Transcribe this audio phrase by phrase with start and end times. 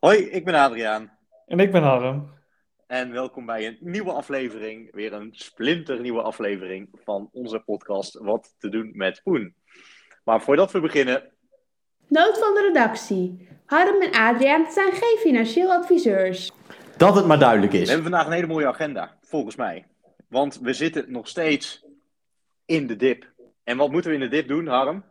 [0.00, 1.10] Hoi, ik ben Adriaan.
[1.46, 2.30] En ik ben Harm.
[2.86, 8.68] En welkom bij een nieuwe aflevering, weer een splinternieuwe aflevering van onze podcast Wat te
[8.68, 9.54] doen met Poen.
[10.24, 11.30] Maar voordat we beginnen...
[12.08, 13.48] Nood van de redactie.
[13.66, 16.52] Harm en Adriaan zijn geen financieel adviseurs.
[16.96, 17.88] Dat het maar duidelijk We is.
[17.88, 19.86] hebben vandaag een hele mooie agenda, volgens mij.
[20.28, 21.84] Want we zitten nog steeds
[22.64, 23.32] in de dip.
[23.64, 25.04] En wat moeten we in de dip doen, Harm?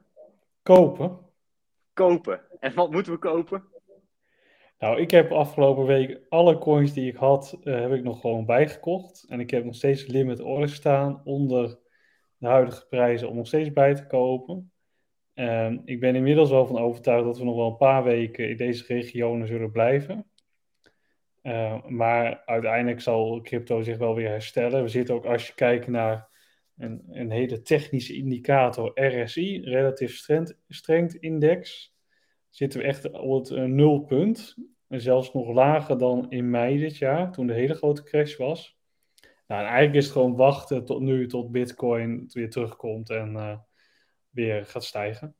[0.63, 1.17] Kopen.
[1.93, 2.41] Kopen.
[2.59, 3.63] En wat moeten we kopen?
[4.79, 8.45] Nou, ik heb afgelopen week alle coins die ik had, eh, heb ik nog gewoon
[8.45, 9.25] bijgekocht.
[9.27, 11.79] En ik heb nog steeds limit orders staan onder
[12.37, 14.71] de huidige prijzen om nog steeds bij te kopen.
[15.33, 18.57] En ik ben inmiddels wel van overtuigd dat we nog wel een paar weken in
[18.57, 20.29] deze regionen zullen blijven.
[21.41, 24.83] Eh, maar uiteindelijk zal crypto zich wel weer herstellen.
[24.83, 26.27] We zitten ook, als je kijkt naar
[26.77, 31.93] een, een hele technische indicator, RSI, Relative Strength, Strength Index,
[32.49, 34.55] zitten we echt op het eh, nulpunt.
[34.87, 38.77] En zelfs nog lager dan in mei dit jaar, toen de hele grote crash was.
[39.47, 43.57] Nou, en eigenlijk is het gewoon wachten tot nu, tot Bitcoin weer terugkomt en eh,
[44.29, 45.35] weer gaat stijgen.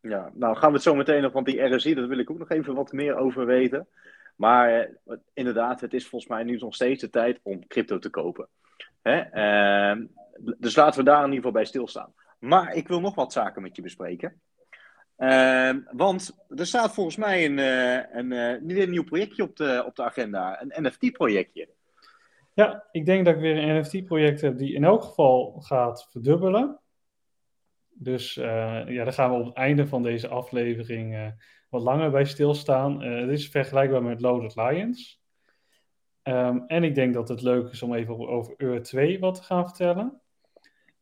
[0.00, 2.38] Ja, nou gaan we het zo meteen nog, want die RSI, daar wil ik ook
[2.38, 3.88] nog even wat meer over weten.
[4.36, 8.10] Maar eh, inderdaad, het is volgens mij nu nog steeds de tijd om crypto te
[8.10, 8.48] kopen.
[9.02, 9.20] Hè?
[9.20, 10.06] Ehm,
[10.58, 12.14] dus laten we daar in ieder geval bij stilstaan.
[12.38, 14.40] Maar ik wil nog wat zaken met je bespreken.
[15.16, 19.56] Ehm, want er staat volgens mij een, eh, een, eh, weer een nieuw projectje op
[19.56, 20.62] de, op de agenda.
[20.62, 21.68] Een NFT-projectje.
[22.54, 26.80] Ja, ik denk dat ik weer een NFT-project heb die in elk geval gaat verdubbelen.
[27.88, 31.34] Dus eh, ja, daar gaan we op het einde van deze aflevering
[31.68, 33.02] wat langer bij stilstaan.
[33.02, 35.22] Het is vergelijkbaar met Loaded Lions.
[36.22, 39.34] Ehm, en ik denk dat het leuk is om even over, over Ur 2 wat
[39.34, 40.20] te gaan vertellen.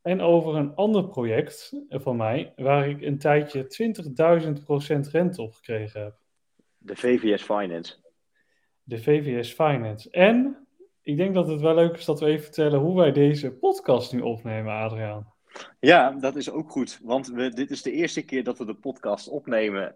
[0.02, 3.64] En over een ander project van mij, waar ik een tijdje
[5.04, 6.16] 20.000% rente op gekregen heb.
[6.78, 7.94] De VVS Finance.
[8.82, 10.10] De VVS Finance.
[10.10, 10.66] En
[11.02, 14.12] ik denk dat het wel leuk is dat we even vertellen hoe wij deze podcast
[14.12, 15.32] nu opnemen, Adriaan.
[15.80, 17.00] Ja, dat is ook goed.
[17.02, 19.94] Want we, dit is de eerste keer dat we de podcast opnemen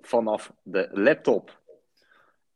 [0.00, 1.62] vanaf de laptop.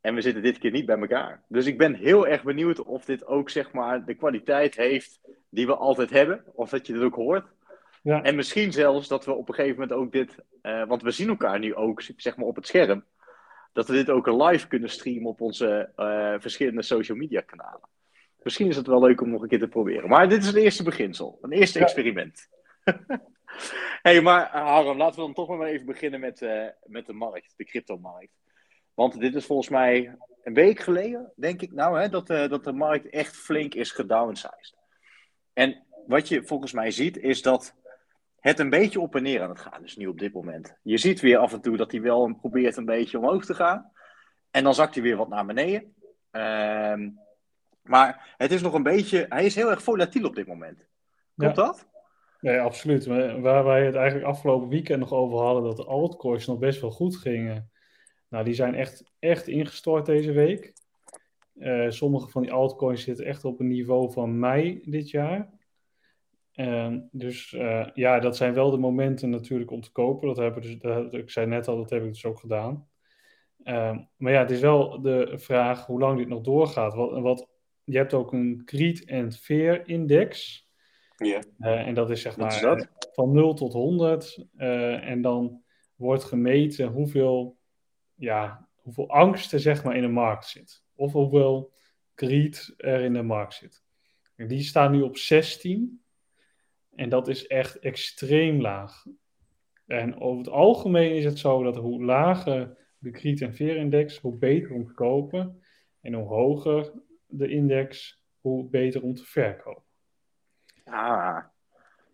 [0.09, 1.43] En we zitten dit keer niet bij elkaar.
[1.49, 5.21] Dus ik ben heel erg benieuwd of dit ook zeg maar de kwaliteit heeft
[5.51, 6.45] die we altijd hebben.
[6.55, 7.47] Of dat je dit ook hoort.
[8.03, 8.23] Ja.
[8.23, 10.35] En misschien zelfs dat we op een gegeven moment ook dit...
[10.63, 13.05] eh, want we zien elkaar nu ook zeg maar op het scherm.
[13.73, 17.89] Dat we dit ook live kunnen streamen op onze eh, verschillende social media kanalen.
[18.43, 20.09] Misschien is het wel leuk om nog een keer te proberen.
[20.09, 21.39] Maar dit is het eerste beginsel.
[21.43, 21.85] Een eerste Ja.
[21.85, 22.49] experiment.
[24.03, 26.47] hey, maar eh, Harm, laten we dan toch maar even beginnen met,
[26.85, 27.55] met de markt.
[27.57, 28.33] De cryptomarkt.
[28.99, 32.65] Want dit is volgens mij een week geleden, denk ik nou, hè, dat, eh, dat
[32.65, 34.75] de markt echt flink is gedownsized.
[35.53, 37.75] En wat je volgens mij ziet, is dat
[38.41, 40.77] het een beetje op en neer aan het gaan is nu op dit moment.
[40.83, 43.93] Je ziet weer af en toe dat hij wel probeert een beetje omhoog te gaan.
[44.51, 45.95] En dan zakt hij weer wat naar beneden.
[46.31, 47.11] Ehm,
[47.83, 50.87] maar het is nog een beetje, hij is heel erg volatiel op dit moment.
[51.37, 51.63] Klopt Ja.
[51.65, 51.89] dat?
[52.41, 53.07] Nee, absoluut.
[53.41, 56.91] Waar wij het eigenlijk afgelopen weekend nog over hadden, dat de altcoins nog best wel
[56.91, 57.71] goed gingen.
[58.28, 60.72] Nou, die zijn echt, echt ingestort deze week.
[61.55, 65.50] Eh, sommige van die altcoins zitten echt op een niveau van mei dit jaar.
[66.53, 70.28] Ehm, dus eh, ja, dat zijn wel de momenten natuurlijk om te kopen.
[70.28, 72.88] Dat hebben dus, dat, ik zei net al, dat heb ik dus ook gedaan.
[73.62, 76.94] Ehm, maar ja, het is wel de vraag hoe lang dit nog doorgaat.
[76.94, 77.49] Wat, wat,
[77.84, 80.67] je hebt ook een Creed and Fear index.
[81.17, 81.43] Ja.
[81.59, 84.44] Eh, en dat is zeg maar is van 0 tot 100.
[84.56, 85.62] eh, en dan
[85.94, 87.58] wordt gemeten hoeveel,
[88.19, 90.83] ja, hoeveel angst er zeg maar in de markt zit.
[90.95, 91.73] Of hoeveel
[92.15, 93.83] greed er in de markt zit.
[94.37, 96.03] En die staan nu op 16.
[96.95, 99.05] En dat is echt extreem laag.
[99.87, 104.19] En over het algemeen is het zo dat hoe lager de greed en fear index,
[104.19, 105.62] hoe beter om te kopen.
[106.00, 106.93] En hoe hoger
[107.27, 109.83] de index, hoe beter om te verkopen.
[110.85, 111.45] Ah.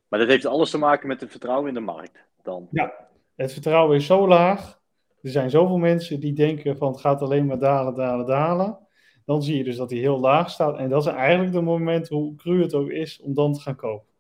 [0.09, 2.69] Maar dat heeft alles te maken met het vertrouwen in de markt dan.
[2.71, 4.83] Ja, het vertrouwen is zo laag.
[5.25, 8.79] Er zijn zoveel mensen die denken van het gaat alleen maar dalen, dalen, dalen.
[9.25, 10.79] Dan zie je dus dat hij heel laag staat.
[10.79, 13.77] En dat is eigenlijk de moment, hoe cru het ook is, om dan te gaan
[13.77, 14.13] kopen.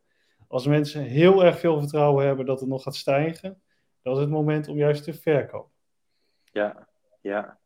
[0.48, 3.62] Als mensen heel erg veel vertrouwen hebben dat het nog gaat stijgen,
[4.02, 5.70] dat is het moment om juist te verkopen.
[6.52, 6.88] Ja,
[7.20, 7.58] ja.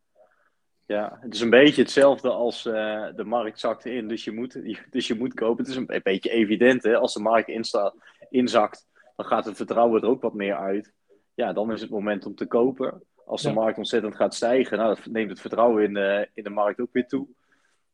[0.87, 4.61] Ja, het is een beetje hetzelfde als eh, de markt zakt in, dus je, moet,
[4.91, 5.65] dus je moet kopen.
[5.65, 6.97] Het is een, beetje evident, hè?
[6.97, 7.95] Als de markt insta,
[8.31, 10.93] inzakt, dan gaat het vertrouwen er ook wat meer uit.
[11.35, 13.03] Ja, dan is het moment om te kopen.
[13.29, 13.55] Als de Ja.
[13.55, 16.93] markt ontzettend gaat stijgen, nou, dat neemt het vertrouwen in de, in de markt ook
[16.93, 17.29] weer toe.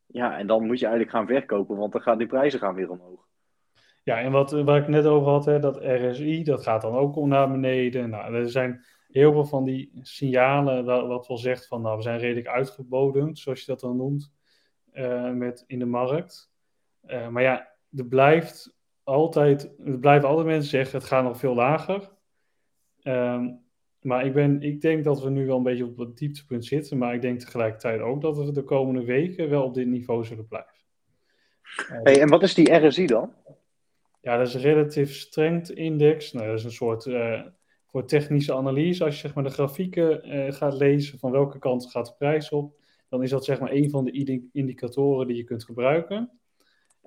[0.06, 2.90] Ja, en dan moet je eigenlijk gaan verkopen, want dan gaan die prijzen gaan weer
[2.90, 3.26] omhoog.
[4.02, 7.16] Ja, en wat, waar ik net over had, hè, dat RSI, dat gaat dan ook
[7.16, 8.10] om naar beneden.
[8.10, 12.02] Nou, er zijn heel veel van die signalen, wat, wat wel zegt van, nou, we
[12.02, 14.32] zijn redelijk uitgebodemd, zoals je dat dan noemt,
[14.92, 16.52] uh, met, in de markt.
[17.06, 21.54] Uh, maar ja, er blijft altijd, er blijven altijd mensen zeggen, het gaat nog veel
[21.54, 22.12] lager.
[23.02, 23.63] Um,
[24.04, 26.98] maar ik, ben, ik denk dat we nu wel een beetje op het dieptepunt zitten.
[26.98, 30.48] Maar ik denk tegelijkertijd ook dat we de komende weken wel op dit niveau zullen
[30.48, 30.72] blijven.
[32.02, 33.32] Hey, en wat is die RSI dan?
[34.20, 36.32] Ja, dat is een Relative Strength Index.
[36.32, 37.40] Nou, dat is een soort uh,
[37.86, 39.04] voor technische analyse.
[39.04, 42.50] Als je zeg maar, de grafieken uh, gaat lezen van welke kant gaat de prijs
[42.50, 42.74] op,
[43.08, 46.30] dan is dat zeg maar een van de indicatoren die je kunt gebruiken.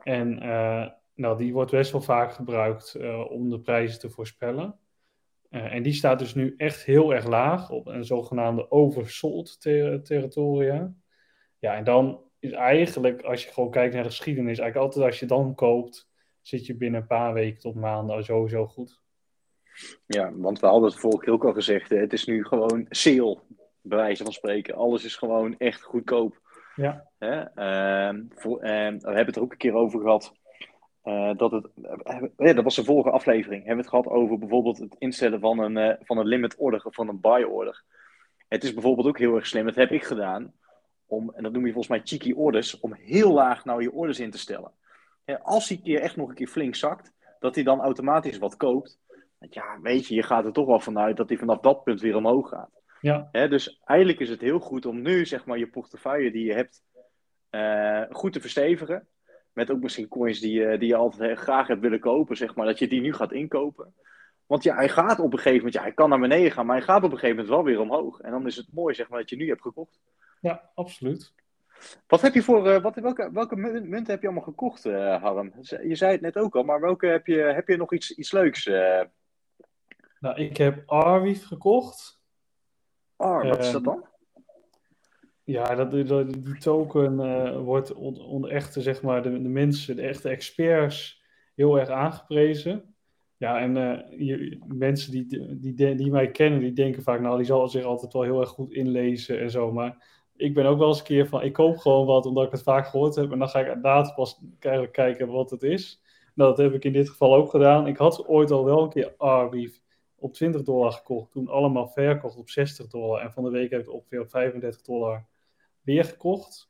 [0.03, 2.97] En uh, nou, die wordt best wel vaak gebruikt
[3.29, 4.79] om de prijzen te voorspellen.
[5.49, 10.03] Uh, en die staat dus nu echt heel erg laag op een zogenaamde oversold ter
[10.03, 10.93] territoria.
[11.59, 15.19] Ja, en dan is eigenlijk, als je gewoon kijkt naar de geschiedenis, eigenlijk altijd als
[15.19, 16.09] je dan koopt,
[16.41, 19.01] zit je binnen een paar weken tot maanden sowieso goed.
[20.05, 23.39] Ja, want we hadden het vorige keer ook al gezegd, het is nu gewoon sale,
[23.81, 24.75] bij wijze van spreken.
[24.75, 26.41] Alles is gewoon echt goedkoop.
[26.75, 27.09] Ja.
[27.17, 27.39] Hè?
[27.39, 30.33] Uh, voor, uh, we hebben het er ook een keer over gehad.
[31.07, 31.67] Uh, dat, het,
[32.37, 33.65] uh, dat was de vorige aflevering.
[33.65, 36.85] Hebben we het gehad over bijvoorbeeld het instellen van een, uh, van een limit order
[36.85, 37.83] of van een buy order.
[38.47, 40.53] Het is bijvoorbeeld ook heel erg slim, dat heb ik gedaan,
[41.05, 44.19] om, en dat noem je volgens mij cheeky orders, om heel laag nou je orders
[44.19, 44.71] in te stellen.
[45.41, 48.99] als die keer echt nog een keer flink zakt, dat hij dan automatisch wat koopt.
[49.37, 52.01] Want ja, weet je, je gaat er toch wel vanuit dat hij vanaf dat punt
[52.01, 52.71] weer omhoog gaat.
[53.01, 53.29] Ja.
[53.31, 56.83] dus eigenlijk is het heel goed om nu zeg maar je portefeuille die je hebt
[58.11, 59.07] goed te verstevigen.
[59.57, 62.65] Met ook misschien coins die, je, die je altijd graag hebt willen kopen, zeg maar.
[62.65, 63.93] Dat je die nu gaat inkopen.
[64.45, 66.75] Want ja, hij gaat op een gegeven moment, ja, hij kan naar beneden gaan, maar
[66.75, 68.19] hij gaat op een gegeven moment wel weer omhoog.
[68.19, 69.99] En dan is het mooi, zeg maar, dat je nu hebt gekocht.
[70.41, 71.33] Ja, absoluut.
[72.07, 75.53] Wat heb je voor, uh, wat, welke, welke munten heb je allemaal gekocht, uh, Harm?
[75.61, 78.31] Je zei het net ook al, maar welke heb je, heb je nog iets, iets
[78.31, 78.65] leuks?
[78.65, 79.01] Uh...
[80.19, 82.19] Nou, ik heb Arwief gekocht.
[83.15, 84.05] Ar, wat is dat dan?
[85.47, 90.01] Ja, dat, die token uh, wordt onder on echte, zeg maar, de, de, mensen, de
[90.01, 91.23] echte experts,
[91.55, 92.95] heel erg aangeprezen.
[93.37, 93.73] Ja, en
[94.17, 95.25] je, mensen die,
[95.59, 98.39] die, die, die mij kennen, die denken vaak, nou, die zal zich altijd wel heel
[98.39, 99.71] erg goed inlezen en zo.
[99.71, 100.05] Maar
[100.35, 102.63] ik ben ook wel eens een keer van, ik koop gewoon wat omdat ik het
[102.63, 103.31] vaak gehoord heb.
[103.31, 106.01] En dan ga ik inderdaad pas eigenlijk kijken wat het is.
[106.35, 107.87] Nou, dat heb ik in dit geval ook gedaan.
[107.87, 109.79] Ik had ooit al wel een keer Arweave
[110.15, 111.31] op 20 dollar gekocht.
[111.31, 113.21] Toen allemaal verkocht op 60 dollar.
[113.21, 115.25] En van de week heb ik het ongeveer op 35 dollar
[115.87, 116.69] weer gekocht.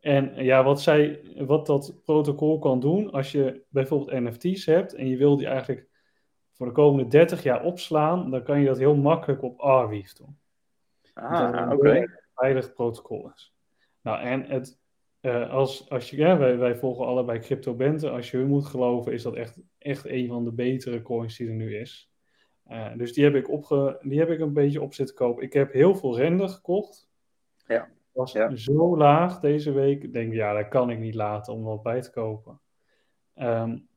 [0.00, 5.08] En ja, wat, zij, wat dat protocol kan doen, als je bijvoorbeeld NFT's hebt en
[5.08, 5.88] je wil die eigenlijk
[6.52, 10.38] voor de komende 30 jaar opslaan, dan kan je dat heel makkelijk op Arweave doen.
[11.12, 11.74] Ah, oké.
[11.74, 12.08] Okay.
[12.34, 13.54] veilig protocol is.
[14.02, 14.80] Nou, en het,
[15.20, 18.10] uh, als, als je, ja, wij, wij volgen allebei Crypto Bente.
[18.10, 21.48] Als je hun moet geloven, is dat echt, echt een van de betere coins die
[21.48, 22.10] er nu is.
[22.70, 25.42] Uh, dus die heb, ik opge, die heb ik een beetje op zitten kopen.
[25.42, 27.08] Ik heb heel veel render gekocht.
[27.66, 28.56] Ja was ja.
[28.56, 30.02] zo laag deze week.
[30.02, 32.60] Ik denk, ja, dat kan ik niet laten om wat bij te kopen.
[33.36, 33.88] Um,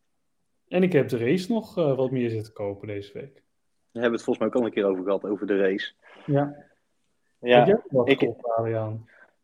[0.68, 3.44] en ik heb de race nog uh, wat meer zitten kopen deze week.
[3.92, 5.94] We hebben het volgens mij ook al een keer over gehad, over de race.
[6.26, 6.56] Ja.
[7.40, 8.34] Ja, heb wat ik,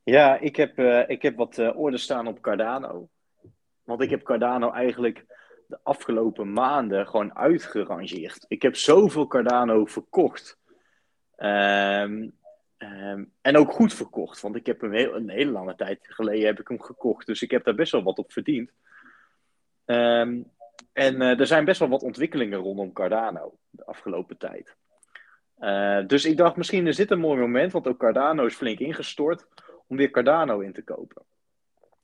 [0.03, 3.09] ja ik, heb, uh, ik heb wat uh, orders staan op Cardano.
[3.83, 5.25] Want ik heb Cardano eigenlijk
[5.67, 8.45] de afgelopen maanden gewoon uitgerangeerd.
[8.47, 10.59] Ik heb zoveel Cardano verkocht.
[11.37, 12.37] Um,
[12.83, 16.45] Um, en ook goed verkocht, want ik heb hem heel, een hele lange tijd geleden
[16.45, 17.25] heb ik hem gekocht.
[17.25, 18.71] Dus ik heb daar best wel wat op verdiend.
[19.85, 20.51] Um,
[20.93, 24.75] en uh, er zijn best wel wat ontwikkelingen rondom Cardano de afgelopen tijd.
[25.59, 28.79] Uh, dus ik dacht, misschien is dit een mooi moment, want ook Cardano is flink
[28.79, 29.47] ingestort,
[29.87, 31.23] om weer Cardano in te kopen.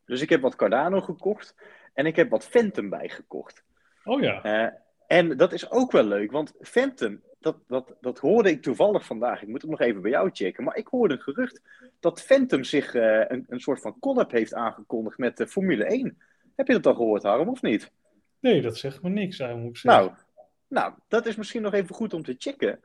[0.05, 1.55] Dus ik heb wat Cardano gekocht
[1.93, 3.63] en ik heb wat Phantom bijgekocht.
[4.03, 4.45] Oh ja.
[4.45, 4.71] Uh,
[5.07, 9.41] en dat is ook wel leuk, want Phantom dat, dat, dat hoorde ik toevallig vandaag.
[9.41, 10.63] Ik moet het nog even bij jou checken.
[10.63, 11.61] Maar ik hoorde een gerucht
[11.99, 16.17] dat Phantom zich uh, een, een soort van collab heeft aangekondigd met de Formule 1.
[16.55, 17.91] Heb je dat al gehoord, Harm, of niet?
[18.39, 20.01] Nee, dat zegt me niks, moet ik zeggen.
[20.01, 20.11] Nou,
[20.67, 22.79] nou, dat is misschien nog even goed om te checken.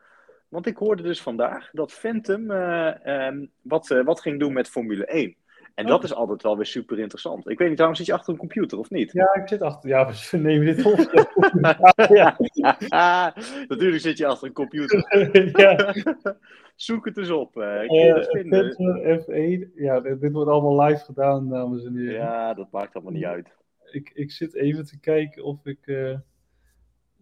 [0.48, 4.68] Want ik hoorde dus vandaag dat Phantom uh, um, wat, uh, wat ging doen met
[4.68, 5.36] Formule 1.
[5.74, 7.48] En dat is altijd wel weer super interessant.
[7.48, 9.12] Ik weet niet, waarom zit je achter een computer of niet?
[9.12, 9.88] Ja, ik zit achter.
[9.88, 11.28] Ja, we nemen dit op.
[12.08, 12.36] ja.
[13.68, 15.06] Natuurlijk zit je achter een computer.
[15.62, 15.94] ja.
[16.76, 17.56] Zoek het eens op.
[17.56, 19.20] Uh, kun je uh, vinden?
[19.20, 19.74] F1.
[19.74, 22.14] Ja, dit, dit, wordt allemaal live gedaan, dames en heren.
[22.14, 23.48] Ja, dat maakt allemaal niet uit.
[23.90, 25.86] Ik, ik zit even te kijken of ik.
[25.86, 26.16] Uh...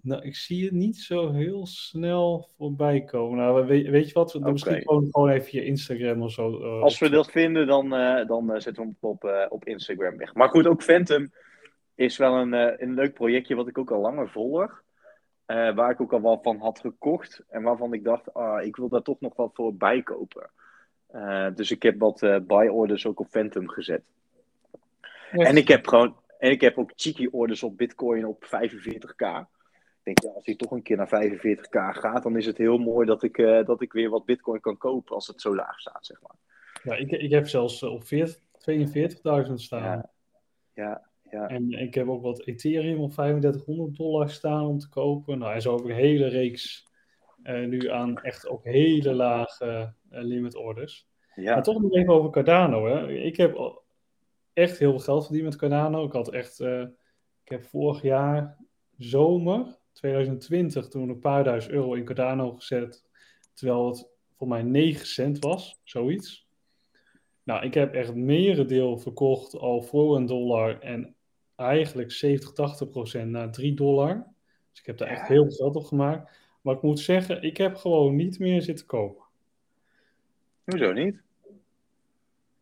[0.03, 3.39] Nou, ik zie het niet zo heel snel voorbij komen.
[3.39, 4.35] Nou, weet, weet je wat?
[4.35, 4.53] Okay.
[4.53, 6.61] Misschien gewoon, gewoon even je Instagram of zo.
[6.61, 10.17] Uh, Als we dat vinden, dan, uh, dan uh, zetten we hem op, op Instagram
[10.17, 10.35] weg.
[10.35, 11.33] Maar goed, ook Phantom
[11.95, 12.53] is wel een,
[12.83, 14.83] een leuk projectje wat ik ook al langer volg.
[15.47, 17.43] eh, waar ik ook al wel van had gekocht.
[17.49, 20.51] En waarvan ik dacht, ah, ik wil daar toch nog wat voor bijkopen.
[21.55, 24.03] Dus ik heb wat buy orders ook op Phantom gezet.
[25.31, 29.58] En ik heb gewoon, en ik heb ook cheeky orders op Bitcoin op 45k.
[30.09, 32.79] Ik denk, ja, als hij toch een keer naar 45k gaat, dan is het heel
[32.79, 33.37] mooi dat ik,
[33.67, 36.37] dat ik weer wat Bitcoin kan kopen als het zo laag staat, zeg maar.
[36.83, 39.83] Ja, ik, ik heb zelfs op 42.000 staan.
[39.83, 40.11] Ja,
[40.75, 41.49] ja, ja.
[41.49, 45.39] En ik heb ook wat Ethereum op 3500 dollar staan om te kopen.
[45.39, 46.87] Nou, en zo heb ik een hele reeks
[47.43, 51.09] uh, nu aan echt ook hele lage uh, limit orders.
[51.35, 51.55] Ja.
[51.55, 52.87] Maar toch nog even over Cardano.
[52.87, 53.09] Hè.
[53.13, 53.83] Ik heb
[54.53, 56.05] echt heel veel geld verdiend met Cardano.
[56.05, 56.61] Ik had echt,
[57.45, 58.57] ik heb vorig jaar
[58.97, 63.05] zomer 2020 toen een paar duizend euro in Cardano gezet.
[63.55, 66.49] Terwijl het voor mij 9 cent was, zoiets.
[67.43, 71.15] Nou, ik heb echt merendeel verkocht al voor een dollar en
[71.57, 74.27] eigenlijk 70, 80 procent naar 3 dollar.
[74.71, 76.31] Dus ik heb daar echt heel veel geld op gemaakt.
[76.61, 79.25] Maar ik moet zeggen, ik heb gewoon niet meer zitten kopen.
[80.65, 81.21] Hoezo niet?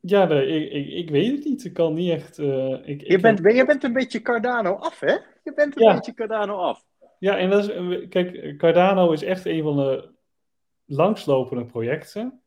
[0.00, 1.64] Ja, nee, ik, ik, ik, weet het niet.
[1.64, 2.38] Ik kan niet echt.
[2.38, 5.12] Uh, ik, je, bent, je bent een beetje Cardano af, hè?
[5.44, 5.94] Je bent een ja.
[5.94, 6.85] beetje Cardano af.
[7.18, 10.14] Ja, en dat is, kijk, Cardano is echt een van de
[10.84, 12.40] langslopende projecten.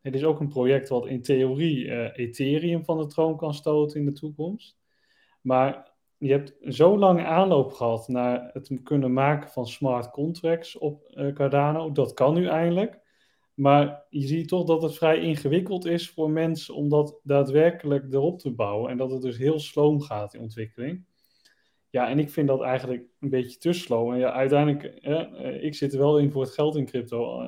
[0.00, 4.00] Het is ook een project wat in theorie uh, Ethereum van de troon kan stoten
[4.00, 4.78] in de toekomst.
[5.40, 11.12] Maar je hebt zo lang aanloop gehad naar het kunnen maken van smart contracts op
[11.14, 11.92] uh, Cardano.
[11.92, 13.00] Dat kan nu eindelijk.
[13.54, 18.38] Maar je ziet toch dat het vrij ingewikkeld is voor mensen om dat daadwerkelijk erop
[18.38, 18.90] te bouwen.
[18.90, 21.04] En dat het dus heel sloom gaat in ontwikkeling.
[21.94, 24.12] Ja, en ik vind dat eigenlijk een beetje te slow.
[24.12, 27.42] En ja, uiteindelijk, eh, ik zit er wel in voor het geld in crypto.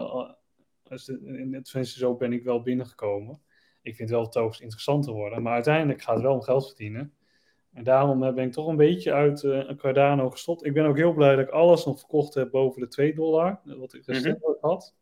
[0.83, 3.41] Tenminste, zo ben ik wel binnengekomen.
[3.83, 5.43] Ik vind het wel toogst interessant te worden.
[5.43, 7.15] Maar uiteindelijk gaat het wel om geld verdienen.
[7.73, 10.65] En daarom ben ik toch een beetje uit uh, Cardano gestopt.
[10.65, 13.61] Ik ben ook heel blij dat ik alles nog verkocht heb boven de 2 dollar.
[13.65, 14.95] Wat ik recent mm had.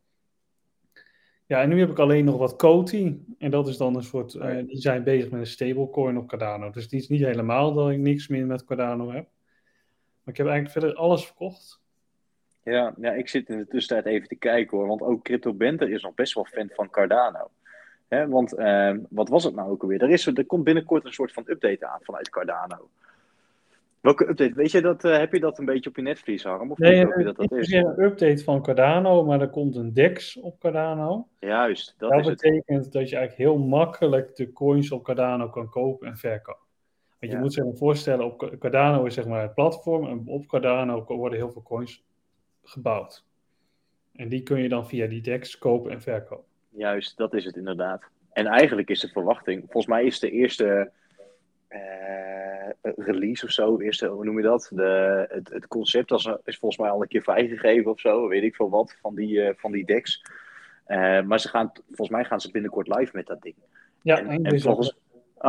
[1.46, 3.24] Ja, en nu heb ik alleen nog wat Koti.
[3.38, 4.34] En dat is dan een soort.
[4.34, 6.70] Uh, die zijn bezig met een stablecoin op Cardano.
[6.70, 9.32] Dus het is niet helemaal dat ik niks meer met Cardano heb.
[10.24, 11.80] Maar ik heb eigenlijk verder alles verkocht.
[12.62, 14.86] Ja, ja, ik zit in de tussentijd even te kijken hoor.
[14.86, 17.50] Want ook Crypto Benter is nog best wel fan van Cardano.
[18.08, 20.02] Hè, want uh, wat was het nou ook alweer?
[20.02, 22.88] Er, is, er komt binnenkort een soort van update aan vanuit Cardano.
[24.00, 24.54] Welke update?
[24.54, 26.70] Weet je dat, uh, heb je dat een beetje op je netvlies, Harm?
[26.70, 27.72] Of nee, niet, je dat, dat is?
[27.72, 31.28] een update van Cardano, maar er komt een DEX op Cardano.
[31.38, 35.68] Juist, dat, dat is betekent dat je eigenlijk heel makkelijk de coins op Cardano kan
[35.68, 36.63] kopen en verkopen.
[37.26, 40.46] Want je moet zich maar voorstellen, op Cardano is zeg maar het platform en op
[40.46, 42.04] Cardano worden heel veel coins
[42.62, 43.24] gebouwd.
[44.12, 46.44] En die kun je dan via die DEX kopen en verkopen.
[46.68, 48.02] Juist, dat is het inderdaad.
[48.32, 50.90] En eigenlijk is de verwachting, volgens mij is de eerste
[51.68, 54.70] eh, release of zo, eerste, hoe noem je dat?
[54.72, 58.42] De, het, het concept was, is volgens mij al een keer vrijgegeven of zo, weet
[58.42, 60.22] ik veel wat, van die, eh, van die decks.
[60.84, 63.54] Eh, maar ze gaan, volgens mij gaan ze binnenkort live met dat ding.
[64.02, 64.60] Ja, en, en december.
[64.60, 64.98] volgens,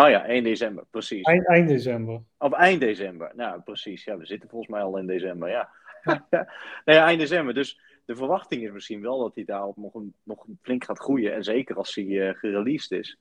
[0.03, 1.23] oh ja, 1 december, precies.
[1.23, 2.21] Eind, eind december.
[2.37, 3.31] Of eind december.
[3.35, 4.03] Nou, precies.
[4.03, 5.69] Ja, we zitten volgens mij al in december, ja.
[6.85, 7.53] nee, eind december.
[7.53, 11.33] Dus de verwachting is misschien wel dat hij daarop nog, een, nog flink gaat groeien.
[11.33, 13.19] En zeker als hij eh gereleased is.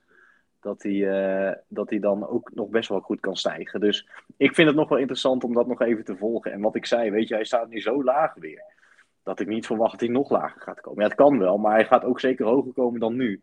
[0.61, 3.81] Dat hij, eh, dat hij dan ook nog best wel goed kan stijgen.
[3.81, 6.53] Dus ik vind het nog wel interessant om dat nog even te volgen.
[6.53, 8.63] En wat ik zei, weet je, hij staat nu zo laag weer.
[9.23, 11.03] Dat ik niet verwacht dat hij nog lager gaat komen.
[11.03, 13.43] Ja, het kan wel, maar hij gaat ook zeker hoger komen dan nu.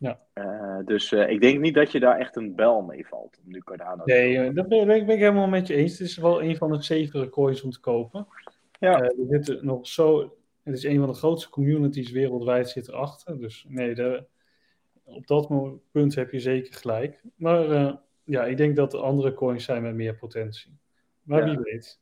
[0.00, 0.20] Ja.
[0.32, 3.38] Eh, dus eh, ik denk niet dat je daar echt een bel mee valt.
[3.44, 5.98] Om nu Cardano Nee, eh, dat ben, ben ik ben ik helemaal met je eens.
[5.98, 8.26] Het is wel een van de zevere coins om te kopen.
[8.78, 9.02] Ja.
[9.02, 13.40] Er zitten nog zo, het is een van de grootste communities wereldwijd zit erachter.
[13.40, 14.24] Dus nee, de,
[15.04, 15.50] op dat
[15.90, 17.22] punt heb je zeker gelijk.
[17.34, 17.98] Maar
[18.30, 20.78] ja, ik denk dat er andere coins zijn met meer potentie.
[21.22, 21.54] Maar Ja.
[21.54, 22.00] wie weet.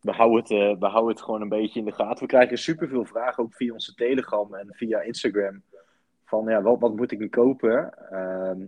[0.00, 2.22] we houden, het, eh, we houden het gewoon een beetje in de gaten.
[2.22, 5.62] We krijgen superveel vragen ook via onze Telegram en via Instagram.
[6.28, 7.92] Van ja, wat, wat moet ik nu kopen?
[8.10, 8.58] Ehm,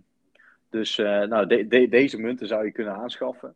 [0.70, 3.54] dus eh, nou, de- de- deze munten zou je kunnen aanschaffen.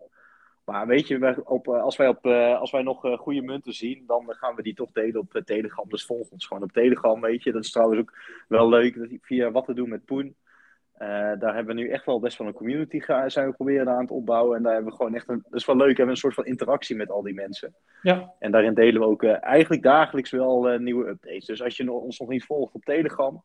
[0.64, 4.04] Maar weet je, op, eh, als, wij op, eh, als wij nog goede munten zien,
[4.06, 5.88] dan gaan we die toch delen op Telegram.
[5.88, 7.52] Dus volg ons gewoon op Telegram, weet je.
[7.52, 8.12] Dat is trouwens ook
[8.48, 8.96] wel leuk.
[8.98, 10.36] dat- Via wat we doen met Poen.
[11.38, 14.00] Daar hebben we nu echt wel best wel een community ga- zijn we proberen aan
[14.00, 14.56] het opbouwen.
[14.56, 15.86] En daar hebben we gewoon echt een, dat is wel leuk.
[15.90, 17.74] We hebben een soort van interactie met al die mensen.
[18.02, 21.44] Ja, En daarin delen we ook eigenlijk dagelijks wel nieuwe updates.
[21.46, 23.42] Dus als je ons nog niet volgt op Telegram,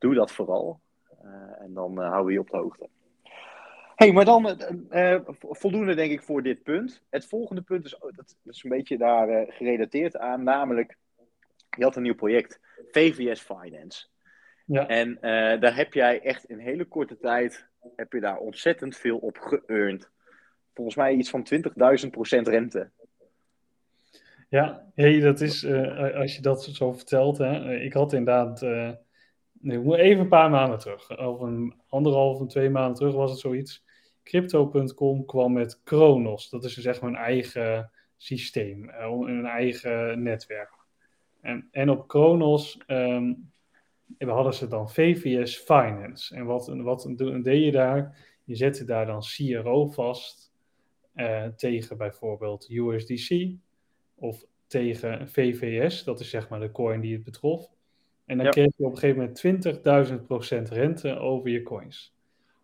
[0.00, 0.80] doe dat vooral.
[1.22, 2.88] Eh, en dan eh, houden we je op de hoogte.
[3.96, 7.02] hey, maar dan eh, voldoende denk ik voor dit punt.
[7.10, 10.42] Het volgende punt is, oh, dat is een beetje daar eh, gerelateerd aan.
[10.42, 10.96] Namelijk,
[11.76, 14.06] je had een nieuw project, VVS Finance.
[14.64, 14.86] ja.
[14.86, 17.66] En eh, daar heb jij echt in hele korte tijd,
[17.96, 20.10] heb je daar ontzettend veel op geëarnd.
[20.74, 22.90] Volgens mij iets van 20.000% rente.
[24.48, 28.90] Ja, hey, dat is, uh, als je dat zo vertelt, hè, ik had inderdaad, uh,
[29.60, 33.40] nee, even een paar maanden terug, over een anderhalf en twee maanden terug was het
[33.40, 33.84] zoiets.
[34.22, 40.78] Crypto.com kwam met Kronos, dat is zeg maar een eigen systeem, een eigen netwerk.
[41.40, 43.50] En, en op Kronos um,
[44.18, 46.34] hadden ze dan VVS Finance.
[46.34, 48.28] En wat, wat deed je daar?
[48.44, 50.52] Je zette daar dan CRO vast
[51.14, 53.50] uh, tegen bijvoorbeeld USDC
[54.14, 57.70] of tegen VVS, dat is zeg maar de coin die het betrof.
[58.30, 59.44] En dan kreeg je op een gegeven moment
[60.70, 62.14] 20.000% rente over je coins.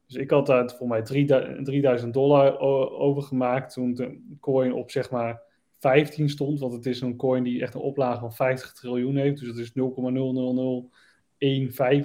[0.07, 2.59] Dus ik had daar voor mij 3000 dollar
[2.91, 5.43] overgemaakt toen de coin op zeg maar
[5.79, 6.61] 15 stond.
[6.61, 9.41] Want het is een coin die echt een oplage van 50 triljoen heeft.
[9.41, 9.75] Dus dat is 0,00015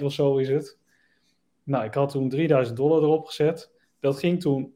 [0.04, 0.78] of zo is het.
[1.62, 3.72] Nou, ik had toen 3000 dollar erop gezet.
[4.00, 4.74] Dat ging toen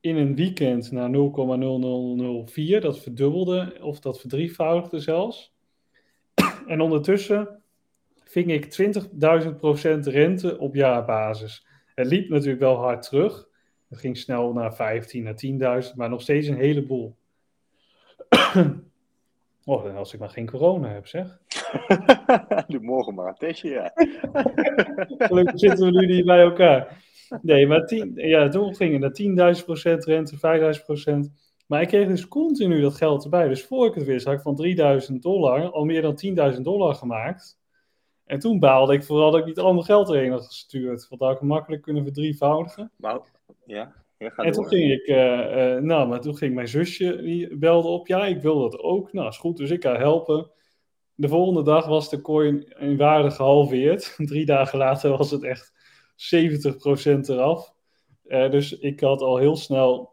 [0.00, 2.80] in een weekend naar 0,0004.
[2.80, 5.54] Dat verdubbelde of dat verdrievoudigde zelfs.
[6.66, 7.60] En ondertussen
[8.36, 8.64] ving ik
[10.04, 11.66] 20.000% rente op jaarbasis.
[11.94, 13.48] Het liep natuurlijk wel hard terug.
[13.88, 17.16] Het ging snel naar 15, naar 10.000, maar nog steeds een heleboel.
[19.64, 21.40] oh, als ik maar geen corona heb, zeg.
[22.68, 23.92] Doe morgen maar een testje, ja.
[25.26, 27.04] Gelukkig zitten we nu niet bij elkaar.
[27.42, 30.36] Nee, maar tien, ja, toen ging het naar 10.000 procent rente,
[30.78, 31.32] 5.000 procent.
[31.66, 33.48] Maar ik kreeg dus continu dat geld erbij.
[33.48, 36.94] Dus voor ik het wist, had ik van 3.000 dollar al meer dan 10.000 dollar
[36.94, 37.64] gemaakt.
[38.26, 41.08] En toen baalde ik vooral dat ik niet allemaal geld erheen had gestuurd.
[41.08, 42.90] Want dat had ik makkelijk kunnen verdrievoudigen.
[42.96, 43.20] Maar,
[43.66, 47.88] ja, en toen ging ik, uh, uh, nou, maar toen ging mijn zusje, die belde
[47.88, 48.06] op.
[48.06, 49.12] Ja, ik wil dat ook.
[49.12, 50.50] Nou, is goed, dus ik ga helpen.
[51.14, 54.14] De volgende dag was de coin in waarde gehalveerd.
[54.26, 55.72] Drie dagen later was het echt
[56.16, 57.74] 70% eraf.
[58.24, 60.12] Uh, dus ik had al heel snel,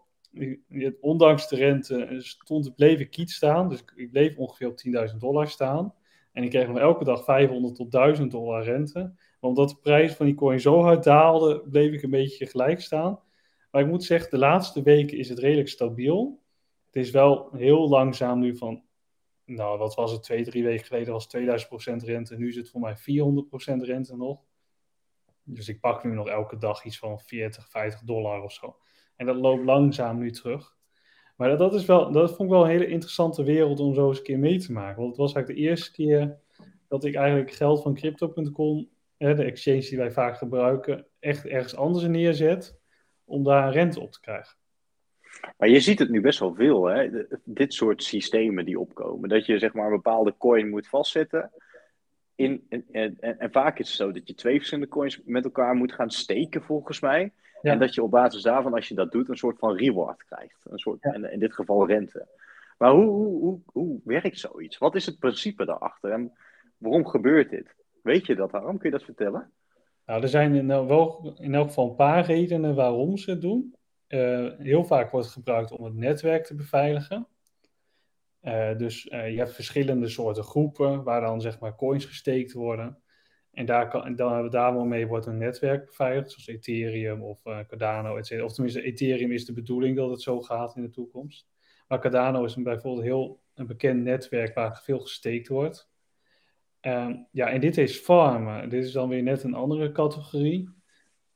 [1.00, 3.70] ondanks de rente, stond, bleef ik kiet staan.
[3.70, 5.94] Dus ik bleef ongeveer op 10.000 dollar staan.
[6.34, 9.00] En ik kreeg nog elke dag 500 tot 1000 dollar rente.
[9.00, 12.82] Maar omdat de prijs van die coin zo hard daalde, bleef ik een beetje gelijk
[12.82, 13.20] staan.
[13.72, 16.42] Maar ik moet zeggen, de laatste weken is het redelijk stabiel.
[16.86, 18.84] Het is wel heel langzaam nu van,
[19.46, 21.40] nou wat was het, twee, drie weken geleden was 2000%
[22.06, 22.38] rente.
[22.38, 23.02] Nu is het voor mij 400%
[23.82, 24.42] rente nog.
[25.44, 28.78] Dus ik pak nu nog elke dag iets van 40, 50 dollar of zo.
[29.16, 30.76] En dat loopt langzaam nu terug.
[31.44, 34.18] Maar dat, is wel, dat vond ik wel een hele interessante wereld om zo eens
[34.18, 34.96] een keer mee te maken.
[34.96, 36.38] Want het was eigenlijk de eerste keer
[36.88, 42.06] dat ik eigenlijk geld van crypto.com, de exchange die wij vaak gebruiken, echt ergens anders
[42.06, 42.80] neerzet
[43.26, 44.58] om daar rente op te krijgen.
[45.58, 47.10] Maar je ziet het nu best wel veel, hè?
[47.44, 49.30] dit soort systemen die opkomen.
[49.30, 51.52] Dat je zeg maar een bepaalde coin moet vastzetten.
[52.36, 55.76] In, en, en, en, vaak is het zo dat je twee verschillende coins met elkaar
[55.76, 57.34] moet gaan steken, volgens mij.
[57.62, 60.66] En dat je op basis daarvan, als je dat doet, een soort van reward krijgt.
[60.70, 62.28] Een soort, en in dit geval rente.
[62.78, 64.78] Maar hoe, hoe, hoe, hoe werkt zoiets?
[64.78, 66.12] Wat is het principe daarachter?
[66.12, 66.32] En
[66.78, 67.76] waarom gebeurt dit?
[68.02, 69.52] Weet je dat, Waarom Kun je dat vertellen?
[70.06, 73.76] Nou, er zijn in, wel, in elk geval een paar redenen waarom ze het doen.
[74.08, 77.28] Uh, heel vaak wordt het gebruikt om het netwerk te beveiligen.
[78.44, 83.02] Uh, dus uh, je hebt verschillende soorten groepen waar dan zeg maar coins gesteekt worden.
[83.52, 88.44] En daar kan, dan, daarmee wordt een netwerk beveiligd, zoals Ethereum of uh, Cardano, etc.
[88.44, 91.48] Of tenminste, Ethereum is de bedoeling dat het zo gaat in de toekomst.
[91.88, 95.92] Maar Cardano is een, bijvoorbeeld heel een bekend netwerk waar veel gesteekt wordt.
[96.82, 98.70] Um, ja, en dit is farmen.
[98.70, 100.70] Dit is dan weer net een andere categorie.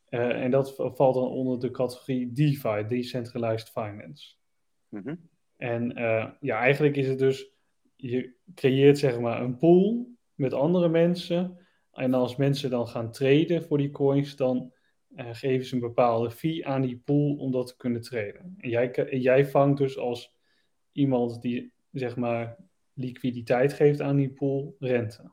[0.09, 4.35] En dat valt dan onder de categorie DeFi, Decentralized Finance.
[4.89, 5.29] -hmm.
[5.57, 7.51] En uh, ja, eigenlijk is het dus,
[7.95, 13.63] je creëert zeg maar een pool met andere mensen en als mensen dan gaan traden
[13.63, 14.71] voor die coins, dan
[15.15, 18.55] uh, geven ze een bepaalde fee aan die pool om dat te kunnen traden.
[18.57, 20.35] En jij, jij vangt dus als
[20.91, 22.57] iemand die zeg maar
[22.93, 25.31] liquiditeit geeft aan die pool rente.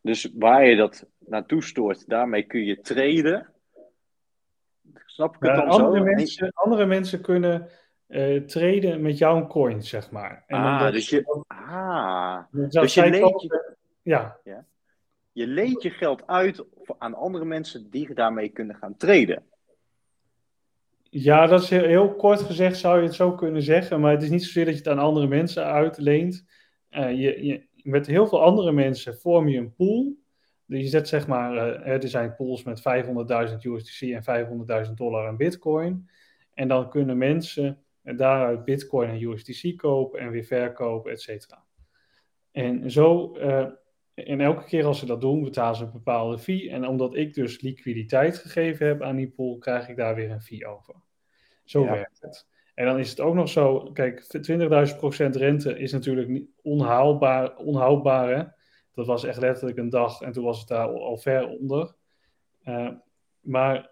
[0.00, 3.52] Dus waar je dat naartoe stoort, daarmee kun je traden.
[4.92, 6.04] Snap ik het ja, dan andere zo?
[6.04, 7.68] Mensen, andere mensen kunnen
[8.08, 10.44] uh, traden met jouw coins, zeg maar.
[10.46, 13.46] En ah, dus je, ah, dus je leent
[14.02, 14.38] ja.
[14.44, 14.64] ja
[15.36, 16.64] je leent je geld uit
[16.98, 19.42] aan andere mensen die daarmee kunnen gaan traden.
[21.02, 24.30] Ja, dat is heel, kort gezegd zou je het zo kunnen zeggen, maar het is
[24.30, 26.44] niet zozeer dat je het aan andere mensen uitleent.
[26.90, 30.16] Uh, je, je, met heel veel andere mensen vorm je een pool.
[30.66, 32.80] Dus je zet zeg maar, uh, er zijn pools met
[33.50, 36.10] 500.000 USDC en 500.000 dollar aan bitcoin.
[36.54, 41.64] En dan kunnen mensen daaruit bitcoin en USDC kopen en weer verkopen, et cetera.
[42.50, 43.66] En zo uh,
[44.24, 46.70] en elke keer als ze dat doen, betalen ze een bepaalde fee.
[46.70, 50.40] En omdat ik dus liquiditeit gegeven heb aan die pool, krijg ik daar weer een
[50.40, 50.94] fee over.
[51.64, 52.46] Zo werkt het.
[52.74, 58.36] En dan is het ook nog zo, kijk, 20.000% rente is natuurlijk niet onhaalbaar, onhoudbaar.
[58.36, 58.44] Hè?
[58.94, 61.94] Dat was echt letterlijk een dag en toen was het daar al, ver onder.
[62.64, 62.90] Uh,
[63.40, 63.90] maar,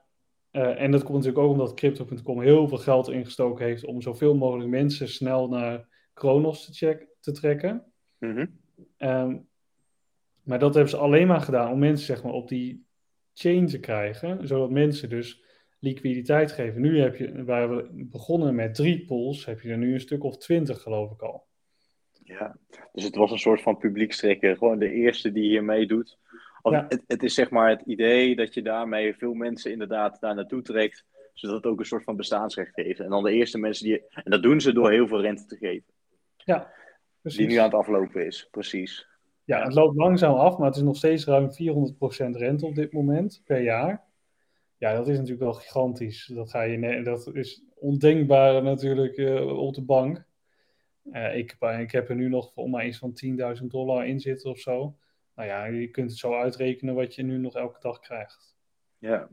[0.57, 4.35] uh, en dat komt natuurlijk ook omdat Crypto.com heel veel geld ingestoken heeft om zoveel
[4.35, 7.93] mogelijk mensen snel naar Kronos te, check, te trekken.
[8.19, 8.63] Mm
[8.99, 9.49] um,
[10.43, 12.87] maar dat hebben ze alleen maar gedaan om mensen zeg maar, op die
[13.35, 15.45] chain te krijgen, zodat mensen dus
[15.79, 16.81] liquiditeit geven.
[16.81, 20.25] Nu heb je, waar we begonnen met drie pools, heb je er nu een stuk
[20.25, 21.47] of twintig, geloof ik al.
[22.23, 22.57] Ja,
[22.93, 24.57] dus het was een soort van publiekstrekker.
[24.57, 26.19] Gewoon de eerste die hier meedoet.
[26.73, 26.85] Ja.
[26.89, 30.63] Het, het, is zeg maar het idee dat je daarmee veel mensen inderdaad daar naartoe
[30.63, 33.01] trekt, zodat het ook een soort van bestaansrecht heeft.
[33.01, 34.03] En dan de eerste mensen die.
[34.09, 35.93] En dat doen ze door heel veel rente te geven.
[36.37, 36.73] Ja,
[37.21, 37.39] precies.
[37.39, 39.09] Die nu aan het aflopen is, precies.
[39.45, 41.57] Ja, het loopt langzaam af, maar het is nog steeds ruim 400%
[42.31, 44.05] rente op dit moment per jaar.
[44.77, 46.27] Ja, dat is natuurlijk wel gigantisch.
[46.35, 50.25] Dat, ga je, dat is ondenkbaar natuurlijk uh, op de bank.
[51.13, 53.13] Uh, ik, ik heb er nu nog voor mij iets van
[53.61, 54.97] 10.000 dollar in zitten of zo.
[55.35, 58.57] Nou ja, je kunt het zo uitrekenen wat je nu nog elke dag krijgt.
[58.99, 59.29] Ja,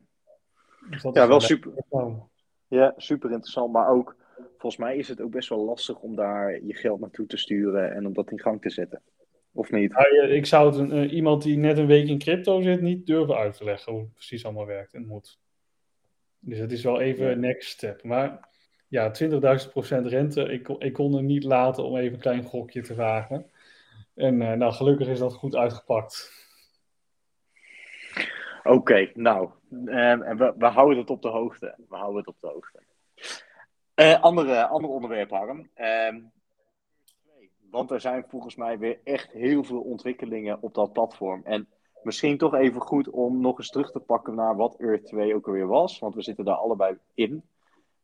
[0.89, 1.73] dus ja wel super.
[2.67, 3.71] Ja, super interessant.
[3.71, 4.15] Maar ook,
[4.57, 7.93] volgens mij is het ook best wel lastig om daar je geld naartoe te sturen
[7.93, 9.01] en om dat in gang te zetten.
[9.51, 9.91] Of niet?
[9.91, 13.05] Ja, ik zou het een, uh, iemand die net een week in crypto zit niet
[13.05, 15.39] durven uit te leggen hoe het precies allemaal werkt en moet.
[16.39, 18.03] Dus het is wel even next step.
[18.03, 18.49] Maar
[18.87, 22.93] ja, 20.000% rente, ik, ik kon er niet laten om even een klein gokje te
[22.93, 23.45] vragen.
[24.13, 26.31] En uh, nou, gelukkig is dat goed uitgepakt.
[28.63, 31.75] Oké, nou, um, we, we houden het op de hoogte.
[31.89, 32.83] We houden het op de hoogte.
[33.95, 35.69] Uh, andere, andere onderwerp, Harm.
[35.75, 36.31] Um,
[37.71, 41.41] want er zijn volgens mij weer echt heel veel ontwikkelingen op dat platform.
[41.43, 41.67] En
[42.03, 45.47] misschien toch even goed om nog eens terug te pakken naar wat Earth 2 ook
[45.47, 45.99] alweer was.
[45.99, 47.43] Want we zitten daar allebei in.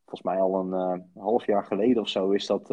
[0.06, 2.70] Volgens mij al een uh, half jaar geleden of zo is dat,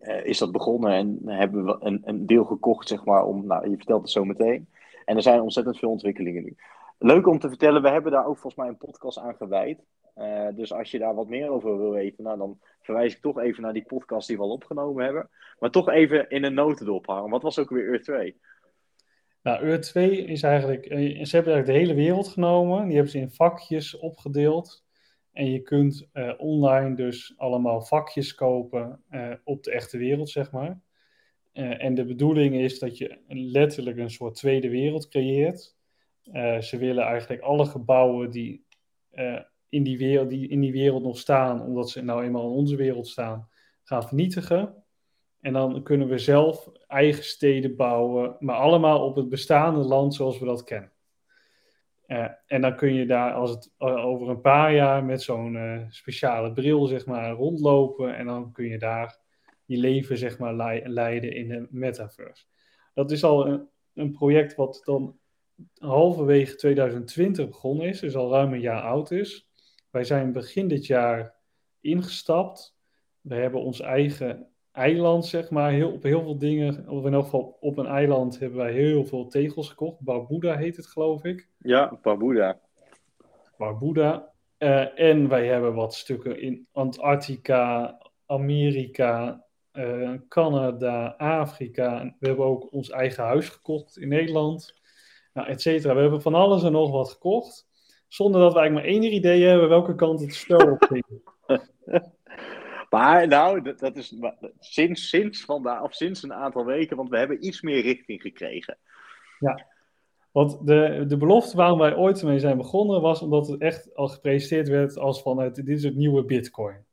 [0.00, 0.92] uh, is dat begonnen.
[0.92, 3.24] En hebben we een, een deel gekocht, zeg maar.
[3.24, 4.68] Om, nou, je vertelt het zo meteen.
[5.04, 6.56] En er zijn ontzettend veel ontwikkelingen nu.
[6.98, 9.84] Leuk om te vertellen, we hebben daar ook volgens mij een podcast aan gewijd.
[10.16, 13.38] Uh, dus als je daar wat meer over wil weten, nou, dan verwijs ik toch
[13.38, 15.30] even naar die podcast die we al opgenomen hebben.
[15.58, 17.30] Maar toch even in een notendop hangen.
[17.30, 18.40] Wat was ook weer Ur 2?
[19.42, 22.84] Nou, Ur 2 is eigenlijk, eh, ze hebben eigenlijk de hele wereld genomen.
[22.84, 24.83] Die hebben ze in vakjes opgedeeld.
[25.34, 30.50] En je kunt uh, online dus allemaal vakjes kopen uh, op de echte wereld, zeg
[30.50, 30.80] maar.
[31.52, 35.76] en de bedoeling is dat je letterlijk een soort tweede wereld creëert.
[36.60, 38.64] ze willen eigenlijk alle gebouwen die
[39.68, 42.76] in die, wereld, die in die wereld nog staan, omdat ze nou eenmaal in onze
[42.76, 43.48] wereld staan,
[43.82, 44.84] gaan vernietigen.
[45.40, 50.38] En dan kunnen we zelf eigen steden bouwen, maar allemaal op het bestaande land zoals
[50.38, 50.93] we dat kennen.
[52.06, 55.54] Uh, en dan kun je daar als het uh, over een paar jaar met zo'n
[55.54, 59.18] uh, speciale bril zeg maar rondlopen en dan kun je daar
[59.64, 62.46] je leven zeg maar leiden in de metaverse.
[62.94, 65.18] Dat is al een, een project wat dan
[65.78, 69.48] halverwege 2020 begonnen is, dus al ruim een jaar oud is.
[69.90, 71.34] Wij zijn begin dit jaar
[71.80, 72.76] ingestapt.
[73.20, 77.24] We hebben ons eigen eiland, zeg maar, heel, op heel veel dingen, of in elk
[77.24, 80.00] geval op een eiland hebben wij heel veel tegels gekocht.
[80.00, 81.48] Barbuda heet het, geloof ik.
[81.58, 82.60] Ja, Barbuda.
[83.56, 84.32] Barbuda.
[84.58, 92.14] Uh, en wij hebben wat stukken in Antarctica, Amerika, uh, Canada, Afrika.
[92.18, 94.74] We hebben ook ons eigen huis gekocht in Nederland,
[95.32, 95.94] nou, et cetera.
[95.94, 97.66] We hebben van alles en nog wat gekocht
[98.08, 101.04] zonder dat we eigenlijk maar één idee hebben welke kant het spel op ging.
[102.98, 104.14] maar nou, dat, dat is
[104.58, 108.78] sinds, sinds vandaag, of sinds een aantal weken, want we hebben iets meer richting gekregen.
[109.38, 109.66] Ja,
[110.34, 114.08] want de, de belofte waarom wij ooit mee zijn begonnen was omdat het echt al
[114.08, 116.84] gepresenteerd werd als van het, dit is het nieuwe bitcoin.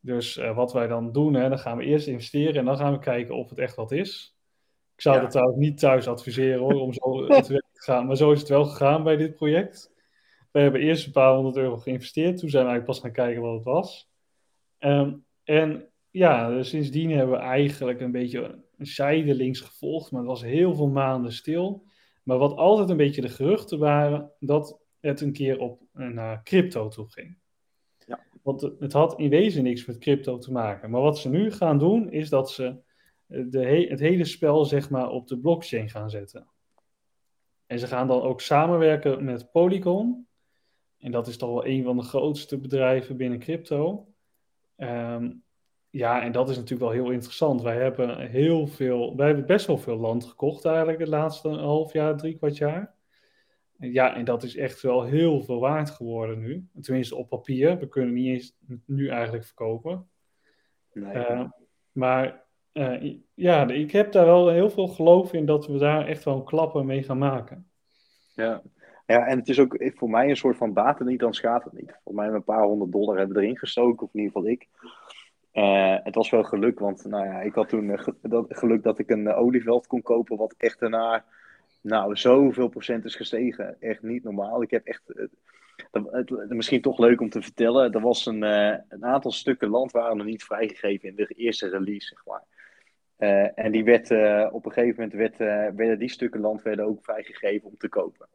[0.00, 2.92] Dus uh, wat wij dan doen, hè, dan gaan we eerst investeren en dan gaan
[2.92, 4.36] we kijken of het echt wat is.
[4.94, 5.22] Ik zou ja.
[5.22, 8.64] dat trouwens niet thuis adviseren hoor, om zo te gaan, maar zo is het wel
[8.64, 9.92] gegaan bij dit project.
[10.52, 12.38] We hebben eerst een paar honderd euro geïnvesteerd.
[12.38, 14.09] Toen zijn we eigenlijk pas gaan kijken wat het was.
[14.80, 20.10] Um, en ja, sindsdien hebben we eigenlijk een beetje een zijdelings gevolgd.
[20.10, 21.84] Maar het was heel veel maanden stil.
[22.22, 26.88] Maar wat altijd een beetje de geruchten waren, dat het een keer op naar crypto
[26.88, 27.38] toe ging.
[28.06, 28.20] Ja.
[28.42, 30.90] Want het had in wezen niks met crypto te maken.
[30.90, 32.76] Maar wat ze nu gaan doen, is dat ze
[33.26, 36.46] de he het hele spel zeg maar op de blockchain gaan zetten.
[37.66, 40.26] En ze gaan dan ook samenwerken met Polygon.
[40.98, 44.08] En dat is toch wel een van de grootste bedrijven binnen crypto.
[44.82, 45.42] Um,
[45.90, 47.62] ja, en dat is natuurlijk wel heel interessant.
[47.62, 51.92] Wij hebben heel veel, wij hebben best wel veel land gekocht eigenlijk het laatste half
[51.92, 52.94] jaar, drie kwart jaar.
[53.78, 56.68] Ja, en dat is echt wel heel veel waard geworden nu.
[56.80, 57.78] Tenminste op papier.
[57.78, 60.08] We kunnen niet eens nu eigenlijk verkopen.
[60.92, 61.14] Nee.
[61.14, 61.44] Uh,
[61.92, 66.24] maar uh, ja, ik heb daar wel heel veel geloof in dat we daar echt
[66.24, 67.70] wel klappen mee gaan maken.
[68.34, 68.62] Ja.
[69.10, 71.72] Ja, en het is ook voor mij een soort van baat niet, dan schaadt het
[71.72, 71.98] niet.
[72.04, 74.68] Voor mij een paar honderd dollar hebben erin gestoken, of in ieder geval ik.
[75.52, 78.98] Uh, het was wel geluk, want nou ja, ik had toen uh, dat, geluk dat
[78.98, 81.24] ik een olieveld kon kopen, wat echt daarna
[81.80, 83.76] nou, zoveel procent is gestegen.
[83.80, 84.62] Echt niet normaal.
[84.62, 85.02] Ik heb echt,
[86.10, 90.16] het, misschien toch leuk om te vertellen, er was een, een aantal stukken land waren
[90.16, 92.44] nog niet vrijgegeven in de eerste release, zeg maar.
[93.54, 94.10] en die werd,
[94.52, 95.36] op een gegeven moment werd,
[95.76, 98.28] werden die stukken land werden ook vrijgegeven om te kopen.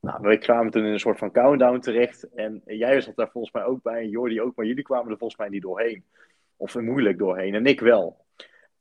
[0.00, 2.34] Nou, we kwamen toen in een soort van countdown terecht.
[2.34, 5.18] En jij zat daar volgens mij ook bij, en Jordi ook, maar jullie kwamen er
[5.18, 6.04] volgens mij niet doorheen.
[6.56, 8.26] Of moeilijk doorheen, en ik wel.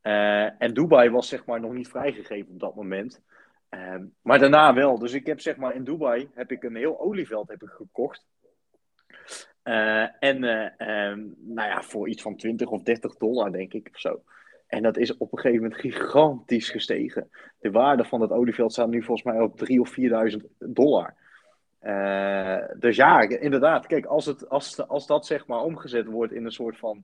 [0.04, 3.22] Uh, en Dubai was zeg maar nog niet vrijgegeven op dat moment.
[3.70, 5.00] Uh, maar daarna wel.
[5.00, 8.26] Dus ik heb zeg maar in Dubai heb ik een heel olieveld heb ik gekocht.
[9.64, 10.44] Uh, en
[10.78, 14.24] ehm, nou ja, voor iets van 20 of 30 dollar denk ik of zo.
[14.68, 17.30] En dat is op een gegeven moment gigantisch gestegen.
[17.60, 19.96] De waarde van dat olieveld staat nu volgens mij op 3.000 of
[20.32, 21.16] 4.000 dollar.
[21.82, 23.88] Uh, dus ja, inderdaad.
[23.88, 27.04] Kijk, als, het, als, als dat zeg maar omgezet wordt in een soort van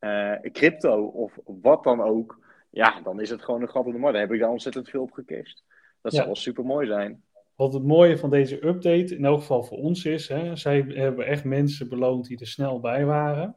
[0.00, 2.38] uh, crypto of wat dan ook.
[2.70, 4.14] Ja, dan is het gewoon een gat in de markt.
[4.14, 5.62] Daar heb ik daar ontzettend veel op gecashed.
[6.00, 6.18] Dat ja.
[6.18, 7.22] zal wel super mooi zijn.
[7.56, 11.26] Wat het mooie van deze update, in elk geval voor ons is, hè, zij hebben
[11.26, 13.56] echt mensen beloond die er snel bij waren.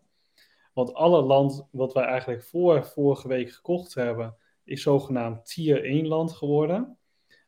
[0.75, 6.07] Want alle land wat wij eigenlijk voor vorige week gekocht hebben, is zogenaamd tier 1
[6.07, 6.97] land geworden.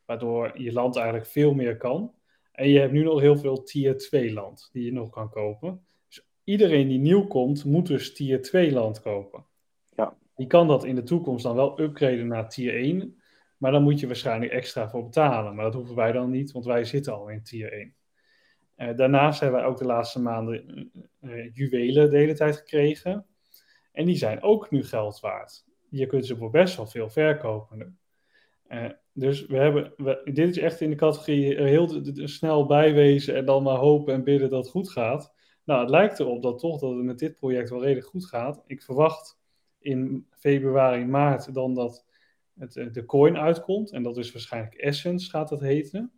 [0.04, 2.14] Waardoor je land eigenlijk veel meer kan.
[2.52, 5.84] En je hebt nu nog heel veel tier 2 land die je nog kan kopen.
[6.08, 9.46] Dus iedereen die nieuw komt, moet dus tier 2 land kopen.
[9.96, 10.16] Ja.
[10.36, 13.20] Die kan dat in de toekomst dan wel upgraden naar tier 1.
[13.56, 15.54] Maar dan moet je waarschijnlijk extra voor betalen.
[15.54, 17.94] Maar dat hoeven wij dan niet, want wij zitten al in tier 1.
[18.78, 23.26] Uh, daarnaast hebben wij ook de laatste maanden uh, juwelen de hele tijd gekregen.
[23.92, 25.64] En die zijn ook nu geld waard.
[25.90, 27.98] Je kunt ze voor best wel veel verkopen.
[28.68, 29.92] Uh, dus we hebben,
[30.24, 34.50] dit is echt in de categorie heel snel bijwezen en dan maar hopen en bidden
[34.50, 35.34] dat het goed gaat.
[35.64, 38.62] Nou, het lijkt erop dat toch dat het met dit project wel redelijk goed gaat.
[38.66, 39.38] Ik verwacht
[39.78, 42.06] in februari, maart dan dat
[42.58, 43.90] het, de coin uitkomt.
[43.92, 46.17] En dat is waarschijnlijk Essence gaat dat heten.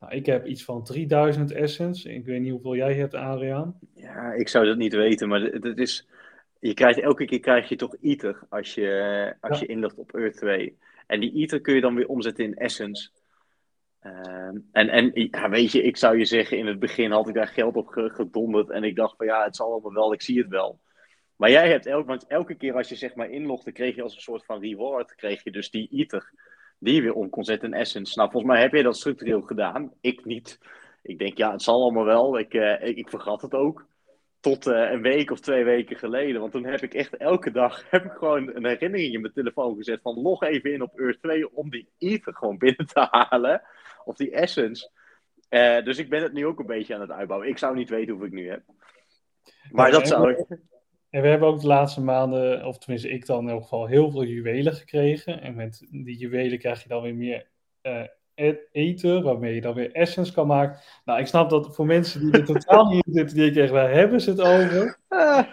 [0.00, 2.12] Nou, ik heb iets van 3000 Essence.
[2.12, 3.78] Ik weet niet hoeveel jij hebt, Adriaan.
[3.94, 6.08] Ja, ik zou dat niet weten, maar het is...
[6.60, 9.64] Je krijgt, elke keer krijg je toch Ether als je, als ja.
[9.66, 10.78] je inlogt op Earth 2.
[11.06, 13.10] En die Ether kun je dan weer omzetten in Essence.
[14.02, 17.34] Uh, en en ja, weet je, ik zou je zeggen, in het begin had ik
[17.34, 18.70] daar geld op gedonderd.
[18.70, 20.80] En ik dacht van ja, het zal allemaal wel, ik zie het wel.
[21.36, 24.14] Maar jij hebt elke, want elke keer als je zeg maar inlogde, kreeg je als
[24.14, 26.32] een soort van reward, kreeg je dus die Ether
[26.78, 28.18] die weer om kon zetten in Essence.
[28.18, 29.92] Nou, volgens mij heb je dat structureel gedaan.
[30.00, 30.58] Ik niet.
[31.02, 32.38] Ik denk, ja, het zal allemaal wel.
[32.38, 33.86] Ik, uh, ik, ik, vergat het ook.
[34.40, 36.40] Tot uh, een week of twee weken geleden.
[36.40, 39.76] Want toen heb ik echt elke dag heb ik gewoon een herinnering in mijn telefoon
[39.76, 43.62] gezet van log even in op Earth 2 om die Ether gewoon binnen te halen.
[44.04, 44.90] Of die Essence.
[45.50, 47.48] Uh, dus ik ben het nu ook een beetje aan het uitbouwen.
[47.48, 48.62] Ik zou niet weten hoeveel ik nu heb.
[49.70, 50.46] Maar dat zou ik.
[51.10, 54.10] En we hebben ook de laatste maanden, of tenminste ik dan in elk geval, heel
[54.10, 55.40] veel juwelen gekregen.
[55.40, 57.48] En met die juwelen krijg je dan weer meer
[57.82, 60.80] uh, eten, waarmee je dan weer essence kan maken.
[61.04, 63.70] Nou, ik snap dat voor mensen die er totaal niet in zitten, die ik echt,
[63.70, 64.98] waar hebben ze het over?
[65.08, 65.50] Maar,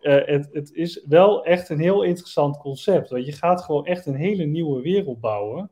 [0.00, 3.10] uh, het, het, is wel echt een heel interessant concept.
[3.10, 5.70] Want je gaat gewoon echt een hele nieuwe wereld bouwen.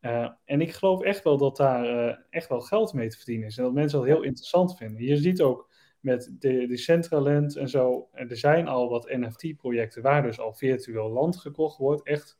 [0.00, 3.58] Uh, en ik geloof echt wel dat daar echt wel geld mee te verdienen is.
[3.58, 5.04] En dat mensen dat heel interessant vinden.
[5.04, 5.69] Je ziet ook
[6.00, 8.08] met de Decentraland en zo.
[8.12, 12.06] En er zijn al wat NFT-projecten waar dus al virtueel land gekocht wordt.
[12.06, 12.38] Echt,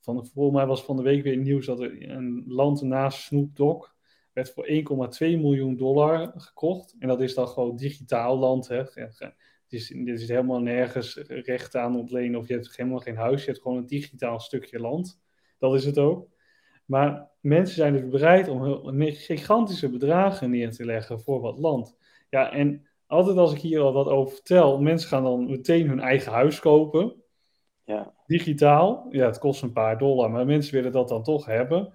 [0.00, 3.56] van, volgens mij was van de week weer nieuws dat er een land naast Snoop
[3.56, 3.96] Dogg
[4.32, 6.96] werd voor 1,2 miljoen dollar gekocht.
[6.98, 8.68] En dat is dan gewoon digitaal land.
[8.68, 8.76] Hè.
[8.76, 9.32] Het
[9.68, 13.44] is, er is helemaal nergens recht aan ontlenen of je hebt helemaal geen huis.
[13.44, 15.20] Je hebt gewoon een digitaal stukje land.
[15.58, 16.28] Dat is het ook.
[16.84, 21.96] Maar mensen zijn dus bereid om gigantische bedragen neer te leggen voor wat land.
[22.30, 26.00] Ja, en altijd als ik hier al wat over vertel, mensen gaan dan meteen hun
[26.00, 27.22] eigen huis kopen.
[27.84, 28.14] Ja.
[28.26, 29.06] Digitaal.
[29.10, 31.92] Ja, het kost een paar dollar, maar mensen willen dat dan toch hebben.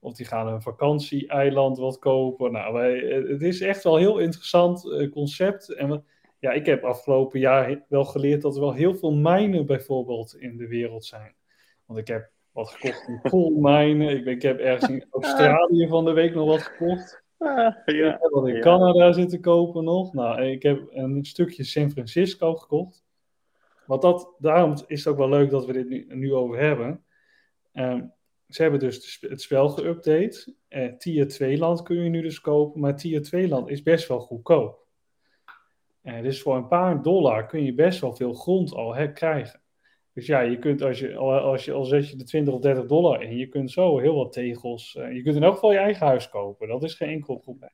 [0.00, 2.52] Of die gaan een vakantieeiland wat kopen.
[2.52, 2.98] Nou, wij,
[3.28, 5.74] het is echt wel een heel interessant uh, concept.
[5.74, 6.04] En
[6.38, 10.56] ja, ik heb afgelopen jaar wel geleerd dat er wel heel veel mijnen bijvoorbeeld in
[10.56, 11.34] de wereld zijn.
[11.86, 14.16] Want ik heb wat gekocht in koolmijnen.
[14.16, 17.21] Ik, ik heb ergens in Australië van de week nog wat gekocht.
[17.42, 18.14] Ah, ja.
[18.14, 18.60] Ik heb wat in ja.
[18.60, 20.12] Canada zitten kopen nog.
[20.12, 23.04] Nou, ik heb een stukje San Francisco gekocht.
[23.86, 27.04] Want dat, daarom is het ook wel leuk dat we dit nu, nu over hebben.
[27.74, 28.12] Um,
[28.48, 30.52] ze hebben dus het spel geüpdate.
[30.68, 34.08] Uh, tier 2 land kun je nu dus kopen, maar tier 2 land is best
[34.08, 34.86] wel goedkoop.
[36.02, 39.61] Uh, dus voor een paar dollar kun je best wel veel grond al hè, krijgen.
[40.14, 42.86] Dus ja, je kunt als je, als je al zet je de 20 of 30
[42.86, 44.96] dollar in, je kunt zo heel wat tegels.
[44.98, 46.68] Uh, je kunt in elk geval je eigen huis kopen.
[46.68, 47.70] Dat is geen enkel probleem.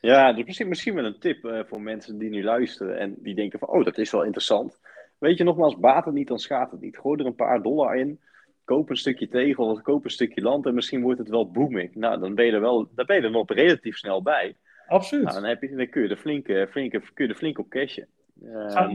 [0.00, 3.34] Ja, dus misschien, misschien wel een tip uh, voor mensen die nu luisteren en die
[3.34, 4.78] denken van, oh, dat is wel interessant.
[5.18, 6.98] Weet je, nogmaals, baat het niet, dan schaadt het niet.
[6.98, 8.20] Gooi er een paar dollar in,
[8.64, 11.94] koop een stukje tegel, of koop een stukje land en misschien wordt het wel booming.
[11.94, 14.56] Nou, dan ben je er, wel, dan ben je er nog relatief snel bij.
[14.86, 15.24] Absoluut.
[15.24, 17.68] Nou, dan, heb je, dan kun je er flink, flink, kun je er flink op
[17.68, 18.08] cashen.
[18.42, 18.94] Um,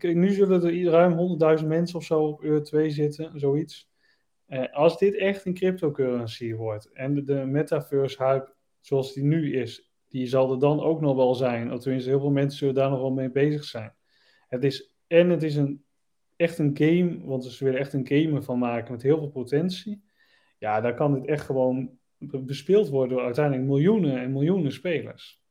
[0.00, 3.90] nu zullen er ruim 100.000 mensen of zo op Euro 2 zitten, zoiets.
[4.48, 9.56] Uh, als dit echt een cryptocurrency wordt en de, de metaverse hype zoals die nu
[9.56, 11.72] is, die zal er dan ook nog wel zijn.
[11.72, 13.94] Of tenminste, heel veel mensen zullen daar nog wel mee bezig zijn.
[14.48, 15.84] Het is, en het is een,
[16.36, 20.02] echt een game, want ze willen echt een game van maken met heel veel potentie.
[20.58, 25.41] Ja, daar kan dit echt gewoon bespeeld worden door uiteindelijk miljoenen en miljoenen spelers.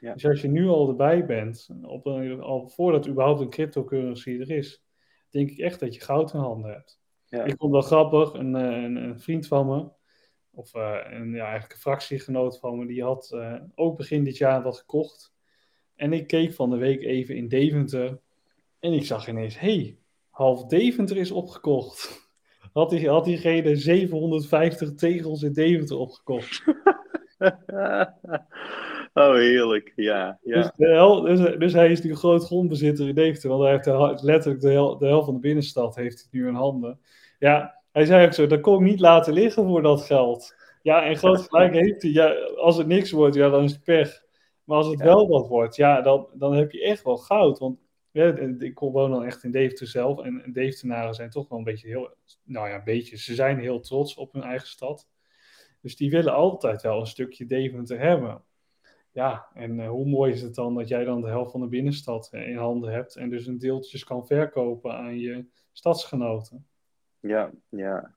[0.00, 0.12] Ja.
[0.12, 4.50] Dus als je nu al erbij bent, op een, al voordat überhaupt een cryptocurrency er
[4.50, 4.84] is,
[5.30, 7.00] denk ik echt dat je goud in handen hebt.
[7.24, 7.44] Ja.
[7.44, 9.88] Ik vond dat grappig, een, een, een vriend van me,
[10.50, 14.36] of uh, een, ja, eigenlijk een fractiegenoot van me, die had uh, ook begin dit
[14.36, 15.34] jaar wat gekocht.
[15.94, 18.20] En ik keek van de week even in Deventer
[18.78, 19.98] en ik zag ineens, hey,
[20.30, 22.24] half Deventer is opgekocht.
[22.72, 26.64] Had, die, had diegene 750 tegels in Deventer opgekocht.
[29.16, 29.92] Oh, heerlijk.
[29.94, 30.38] Ja.
[30.42, 30.72] ja.
[30.76, 33.84] Dus, hel, dus, dus, hij is nu een groot grondbezitter in Deventer, want hij heeft
[33.84, 37.00] de, letterlijk de, hel, de helft van de binnenstad heeft hij nu in handen.
[37.38, 40.54] Ja, hij zei ook zo, dat kon ik niet laten liggen voor dat geld.
[40.82, 42.10] Ja, en groot gelijk heeft hij.
[42.10, 44.22] Ja, als het niks wordt, ja, dan is het pech.
[44.64, 47.58] Maar als het wel wat wordt, ja, dan, dan heb je echt wel goud.
[47.58, 47.78] Want
[48.10, 50.20] ja, ik woon dan echt in Deventer zelf.
[50.20, 52.14] En Deventenaren zijn toch wel een beetje heel...
[52.44, 53.16] Nou ja, een beetje.
[53.18, 55.08] Ze zijn heel trots op hun eigen stad.
[55.80, 58.42] Dus die willen altijd wel een stukje Deventer hebben.
[59.16, 61.66] Ja, en uh, hoe mooi is het dan dat jij dan de helft van de
[61.66, 66.66] binnenstad eh, in handen hebt en dus een deeltjes kan verkopen aan je stadsgenoten.
[67.20, 68.14] Ja, ja.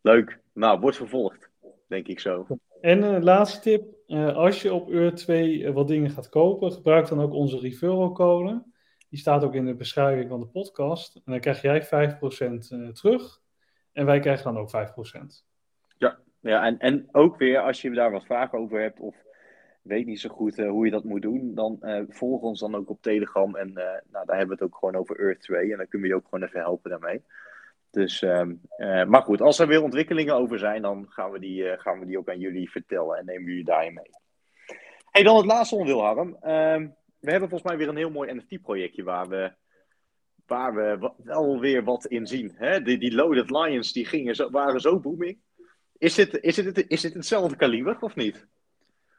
[0.00, 0.40] Leuk.
[0.52, 1.50] Nou, wordt vervolgd,
[1.88, 2.46] denk ik zo.
[2.80, 7.08] En uh, laatste tip, uh, als je op Ur 2 wat dingen gaat kopen, gebruik
[7.08, 8.62] dan ook onze referral code.
[9.08, 11.14] Die staat ook in de beschrijving van de podcast.
[11.16, 13.42] En dan krijg jij 5% terug
[13.92, 15.44] en wij krijgen dan ook 5%.
[15.98, 19.24] Ja, ja en, en ook weer als je daar wat vragen over hebt of
[19.86, 22.74] weet niet zo goed uh, hoe je dat moet doen, dan uh, volg ons dan
[22.74, 23.56] ook op Telegram.
[23.56, 23.74] En uh,
[24.10, 25.70] nou, daar hebben we het ook gewoon over Earth 2.
[25.70, 27.22] En dan kunnen we je ook gewoon even helpen daarmee.
[27.90, 28.60] Dus, um,
[29.08, 32.18] maar goed, als er weer ontwikkelingen over zijn, dan gaan we die, gaan we die
[32.18, 34.10] ook aan jullie vertellen en nemen jullie daarin mee.
[35.10, 36.36] Hey, dan het laatste onderdeel, Harm.
[36.40, 39.52] Ehm, we hebben volgens mij weer een heel mooi NFT-projectje waar we,
[40.46, 42.52] waar we wel weer wat in zien.
[42.54, 42.82] Hè?
[42.82, 45.38] Die, die Loaded Lions die gingen zo, waren zo booming.
[45.98, 48.46] Is dit, is, dit, is dit hetzelfde kaliber of niet?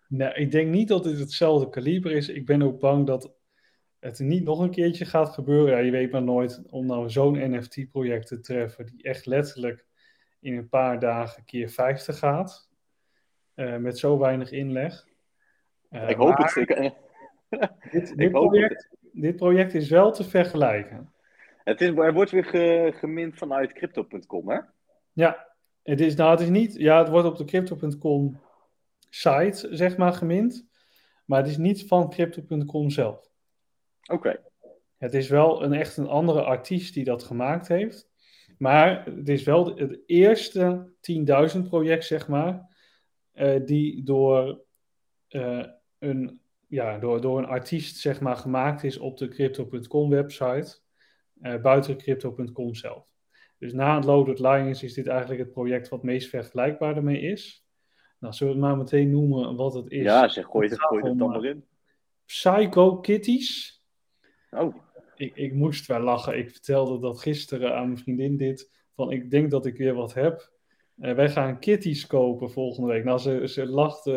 [0.08, 2.30] Nee, ik denk niet dat dit hetzelfde kaliber is.
[2.30, 3.36] Ik ben ook bang dat
[4.00, 5.72] het niet nog een keertje gaat gebeuren.
[5.72, 9.86] Ja, je weet maar nooit om nou zo'n NFT-project te treffen die echt letterlijk
[10.40, 12.70] in een paar dagen keer 50 gaat.
[13.56, 15.08] Uh, met zo weinig inleg.
[15.92, 16.56] Uh, ik hoop het.
[17.50, 21.14] Ik, dit, dit, project, dit, project, is wel te vergelijken.
[21.64, 24.60] Het is, er wordt weer ge, gemind vanuit crypto.com, hè?
[25.14, 25.48] Ja,
[25.84, 26.76] het is, nou, het is niet.
[26.76, 28.40] Ja, het wordt op de crypto.com
[29.18, 30.68] site, zeg maar, gemint.
[31.26, 33.30] Maar het is niet van Crypto.com zelf.
[34.12, 34.40] Oké.
[34.98, 38.10] Het is wel een echt een andere artiest die dat gemaakt heeft.
[38.58, 40.94] Maar het is wel het eerste
[41.56, 42.76] 10.000 project, zeg maar,
[43.34, 44.62] uh, die door,
[45.30, 45.66] uh,
[46.00, 50.80] een, ja, door, door een artiest zeg maar, gemaakt is op de Crypto.com website,
[51.42, 53.08] uh, buiten Crypto.com zelf.
[53.58, 57.67] Dus na het Loaded Lions is dit eigenlijk het project wat meest vergelijkbaar ermee is.
[58.20, 60.04] Nou, zullen we het maar meteen noemen wat het is?
[60.04, 61.66] Ja, zeg, gooi het, gooi het dan maar in.
[62.26, 63.82] Psycho Kitties.
[64.52, 64.76] Oh.
[65.16, 66.38] Ik, ik moest wel lachen.
[66.38, 68.72] Ik vertelde dat gisteren aan mijn vriendin dit.
[68.96, 70.52] Van ik denk dat ik weer wat heb.
[70.98, 73.04] Uh, wij gaan kitties kopen volgende week.
[73.04, 74.12] Nou, ze, ze, lachte,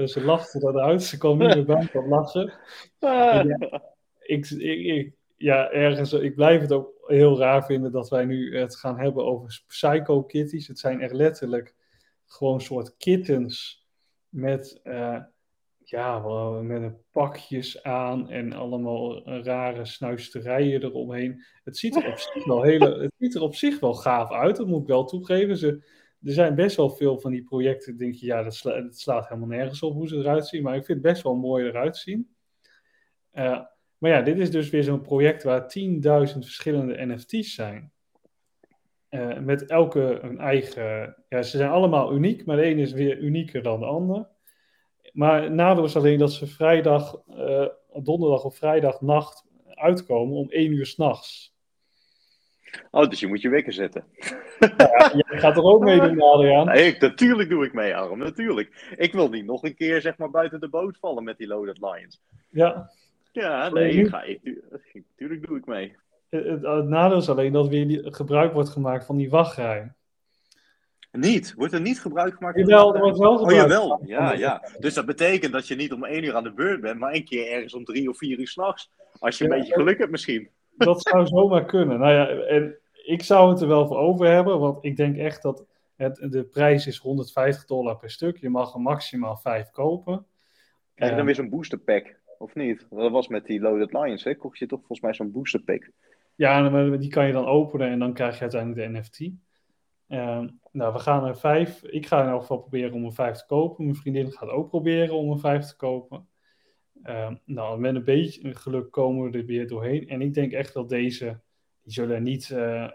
[0.00, 1.02] uh, ze lachte eruit.
[1.02, 2.52] Ze kwam niet meer bij van lachen.
[2.98, 3.44] Ah.
[3.44, 3.82] Ja,
[4.20, 8.58] ik, ik, ik, ja, ergens, ik blijf het ook heel raar vinden dat wij nu
[8.58, 10.68] het gaan hebben over psycho kitties.
[10.68, 11.74] Het zijn echt letterlijk
[12.34, 13.86] gewoon soort kittens
[14.28, 15.20] met, uh,
[15.78, 16.18] ja,
[16.62, 21.44] met een pakjes aan en allemaal rare snuisterijen eromheen.
[21.64, 24.56] Het ziet er op zich wel, hele, het ziet er op zich wel gaaf uit,
[24.56, 25.56] dat moet ik wel toegeven.
[25.56, 25.68] Ze,
[26.22, 28.54] er zijn best wel veel van die projecten, denk je, ja, dat,
[28.90, 31.64] slaat helemaal nergens op hoe ze eruit zien, maar ik vind het best wel mooi
[31.66, 32.34] eruit zien.
[33.32, 33.60] Uh,
[33.98, 37.93] maar ja, dit is dus weer zo'n project waar 10.000 verschillende NFT's zijn.
[39.14, 41.16] Uh, met elke een eigen.
[41.28, 44.26] Ja, ze zijn allemaal uniek, maar de ene is weer unieker dan de ander.
[45.12, 47.68] Maar het nadeel is alleen dat ze vrijdag, uh,
[48.02, 49.44] donderdag of vrijdag nacht
[49.74, 51.56] uitkomen om één uur s'nachts.
[52.90, 54.04] Oh, dus je moet je wekker zetten.
[54.76, 56.66] Ja, jij gaat er ook mee doen, Adriaan.
[56.66, 58.18] Nee, natuurlijk doe ik mee, Arm.
[58.18, 58.94] Natuurlijk.
[58.96, 61.78] Ik wil niet nog een keer zeg maar, buiten de boot vallen met die Loaded
[61.78, 62.22] Lions.
[62.50, 62.90] Ja.
[63.32, 64.40] Ja, nee, ik ga, ik,
[64.92, 65.96] natuurlijk doe ik mee.
[66.42, 69.92] Het, het, nadeel is alleen dat weer gebruik wordt gemaakt van die wachtrij.
[71.12, 71.54] Niet?
[71.56, 74.00] Wordt er niet gebruik gemaakt van Jawel, er wordt wel gebruik Oh, jawel.
[74.04, 74.62] Ja, ja.
[74.78, 77.24] Dus dat betekent dat je niet om één uur aan de beurt bent, maar een
[77.24, 78.90] keer ergens om drie of vier uur s'nachts.
[79.18, 80.48] Als je een beetje geluk hebt misschien.
[80.76, 81.98] Dat zou zomaar kunnen.
[81.98, 85.42] Nou ja, en ik zou het er wel voor over hebben, want ik denk echt
[85.42, 85.64] dat
[85.96, 88.36] het, de prijs is 150 dollar per stuk.
[88.36, 90.26] Je mag er maximaal vijf kopen.
[90.94, 92.86] Krijg je dan weer zo'n booster pack, of niet?
[92.90, 94.34] Dat was met die Loaded Lions, hè?
[94.34, 95.90] Kocht je toch volgens mij zo'n booster pack?
[96.34, 99.20] Ja, die kan je dan openen en dan krijg je uiteindelijk de NFT.
[100.08, 101.82] Uh, nou, we gaan er vijf.
[101.82, 103.84] Ik ga in elk geval proberen om een vijf te kopen.
[103.84, 106.28] Mijn vriendin gaat ook proberen om een vijf te kopen.
[107.02, 110.08] Uh, nou, met een beetje geluk komen we er weer doorheen.
[110.08, 111.40] En ik denk echt dat deze,
[111.82, 112.90] die zullen niet uh,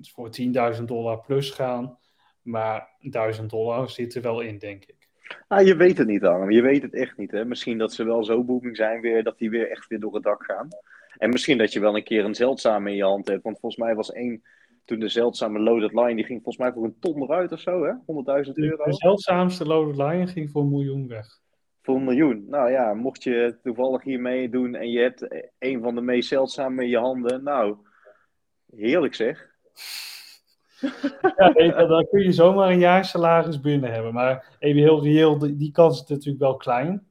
[0.00, 0.30] voor
[0.76, 1.98] 10.000 dollar plus gaan.
[2.42, 5.08] Maar 1000 dollar zit er wel in, denk ik.
[5.48, 6.50] Ah, je weet het niet, Arm.
[6.50, 7.30] Je weet het echt niet.
[7.30, 7.44] Hè?
[7.44, 10.22] Misschien dat ze wel zo booming zijn weer, dat die weer echt weer door het
[10.22, 10.68] dak gaan.
[11.18, 13.42] En misschien dat je wel een keer een zeldzame in je hand hebt.
[13.42, 14.42] Want volgens mij was één,
[14.84, 17.84] toen de zeldzame Loaded Line, die ging volgens mij voor een ton eruit of zo,
[17.84, 17.92] hè?
[18.46, 18.84] 100.000 euro.
[18.84, 21.26] De zeldzaamste Loaded Line ging voor een miljoen weg.
[21.82, 22.44] Voor een miljoen.
[22.48, 26.82] Nou ja, mocht je toevallig hiermee doen en je hebt een van de meest zeldzame
[26.82, 27.42] in je handen.
[27.42, 27.76] Nou,
[28.76, 29.56] heerlijk zeg.
[31.36, 34.14] Ja, je, dan kun je zomaar een jaar salaris binnen hebben.
[34.14, 37.07] Maar even heel reëel, die, die kans is natuurlijk wel klein.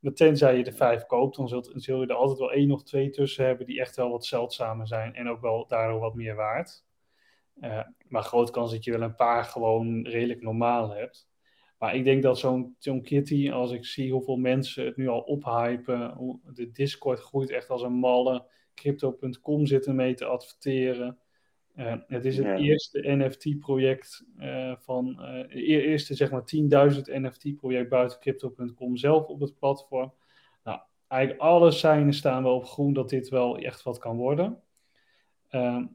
[0.00, 2.82] Maar tenzij je de vijf koopt, dan zult, zul je er altijd wel één of
[2.82, 6.34] twee tussen hebben die echt wel wat zeldzamer zijn en ook wel daardoor wat meer
[6.34, 6.84] waard.
[7.60, 11.28] Uh, maar groot kans dat je wel een paar gewoon redelijk normaal hebt.
[11.78, 15.20] Maar ik denk dat zo'n zo'n Kitty, als ik zie hoeveel mensen het nu al
[15.20, 21.18] ophypen, de Discord groeit echt als een malle, crypto.com zit ermee te adverteren.
[21.80, 22.56] Uh, het is het ja.
[22.56, 26.42] eerste NFT-project uh, van, uh, eerste zeg maar
[26.94, 30.12] 10.000 NFT-project buiten Crypto.com zelf op het platform.
[30.64, 34.62] Nou, eigenlijk alle seinen staan wel op groen dat dit wel echt wat kan worden.
[35.48, 35.86] Ehm,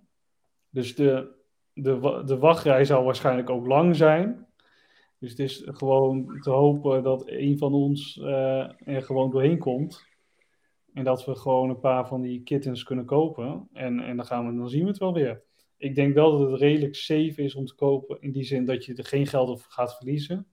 [0.70, 1.32] dus de,
[1.74, 4.48] de, de wachtrij zal waarschijnlijk ook lang zijn.
[5.20, 10.06] Dus het is gewoon te hopen dat een van ons er gewoon doorheen komt.
[10.94, 13.68] En dat we gewoon een paar van die kittens kunnen kopen.
[13.74, 15.45] En, en dan, gaan we, dan zien we het wel weer
[15.78, 18.22] ik denk wel dat het redelijk safe is om te kopen.
[18.22, 20.48] In die zin dat je er geen geld op gaat verliezen.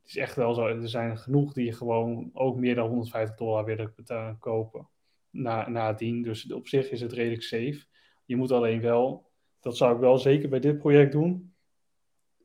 [0.00, 0.66] Het is echt wel zo.
[0.66, 4.88] Er zijn genoeg die gewoon ook meer dan 150 dollar willen betalen, kopen.
[5.30, 6.22] Na, nadien.
[6.22, 7.84] Dus op zich is het redelijk safe.
[8.24, 9.30] Je moet alleen wel,
[9.60, 11.54] dat zou ik wel zeker bij dit project doen.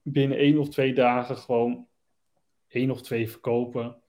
[0.01, 1.87] Binnen één of twee dagen gewoon
[2.67, 4.01] één of twee verkopen.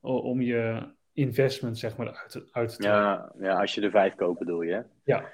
[0.00, 3.00] Om je investment zeg maar uit, uit te trekken.
[3.00, 4.80] Ja, ja, als je er vijf koopt bedoel je hè?
[5.04, 5.32] Ja.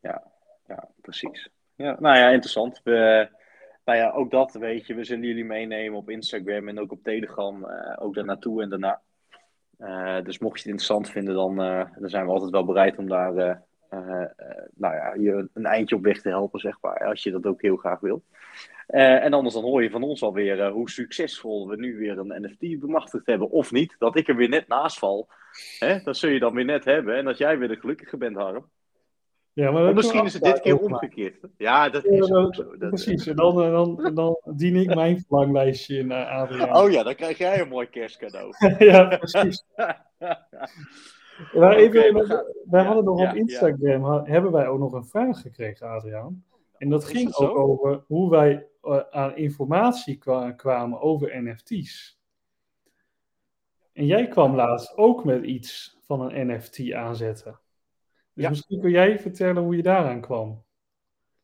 [0.00, 0.32] Ja,
[0.66, 1.50] ja precies.
[1.78, 2.80] Ja, nou ja, interessant.
[2.84, 3.28] We,
[3.84, 7.02] nou ja, ook dat weet je, we zullen jullie meenemen op Instagram en ook op
[7.02, 9.00] Telegram, uh, ook daar naartoe en daarna.
[9.78, 12.98] Uh, dus mocht je het interessant vinden, dan, uh, dan zijn we altijd wel bereid
[12.98, 13.32] om daar
[14.74, 17.62] nou ja, je een eindje op weg te helpen, zeg maar, als je dat ook
[17.62, 18.24] heel graag wil.
[18.86, 22.80] en anders dan hoor je van ons alweer hoe succesvol we nu weer een NFT
[22.80, 23.96] bemachtigd hebben, of niet.
[23.98, 25.28] Dat ik er weer net naast val,
[25.78, 26.02] hè?
[26.02, 28.70] dat zul je dan weer net hebben en dat jij weer de gelukkige bent, Harm.
[29.58, 31.36] Ja, maar misschien is het dit keer omgekeerd.
[31.56, 32.76] Ja, dat is ook zo.
[32.76, 36.76] Dat precies, en dan, dan, dan dien ik mijn verlanglijstje in uh, Adriaan.
[36.76, 38.54] Oh ja, dan krijg jij een mooi kerstcadeau.
[38.90, 39.64] ja, precies.
[41.58, 42.44] maar even, okay, gaan...
[42.64, 44.24] wij hadden nog ja, op Instagram, ja.
[44.24, 46.44] hebben wij ook nog een vraag gekregen, Adriaan.
[46.76, 52.18] En dat ging ook over hoe wij uh, aan informatie kwa kwamen over NFT's.
[53.92, 57.60] En jij kwam laatst ook met iets van een NFT aanzetten.
[58.38, 58.52] Dus ja.
[58.52, 60.64] misschien kun jij vertellen hoe je daaraan kwam.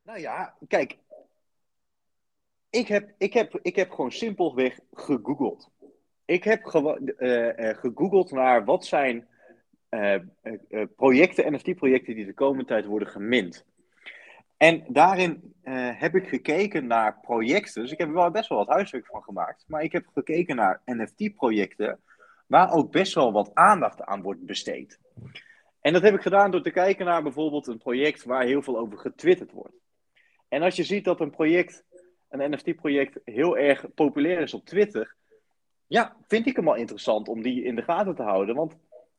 [0.02, 0.98] Nou ja, kijk.
[2.70, 5.70] Ik heb, ik heb, ik heb gewoon simpelweg gegoogeld.
[6.24, 9.28] Ik heb gewoon uh, uh, gegoogeld naar wat zijn
[9.90, 10.18] uh,
[10.96, 13.64] projecten, NFT-projecten die de komende tijd worden gemint.
[14.56, 15.54] En daarin
[15.98, 17.82] heb ik gekeken naar projecten.
[17.82, 19.64] Dus ik heb er wel best wel wat huiswerk van gemaakt.
[19.66, 22.00] Maar ik heb gekeken naar NFT-projecten
[22.46, 24.98] waar ook best wel wat aandacht aan wordt besteed.
[25.84, 28.78] En dat heb ik gedaan door te kijken naar bijvoorbeeld een project waar heel veel
[28.78, 29.74] over getwitterd wordt.
[30.48, 31.84] En als je ziet dat een project,
[32.28, 35.14] een NFT-project, heel erg populair is op Twitter,
[35.86, 38.54] ja, vind ik hem wel interessant om die in de gaten te houden.
[38.54, 38.76] Want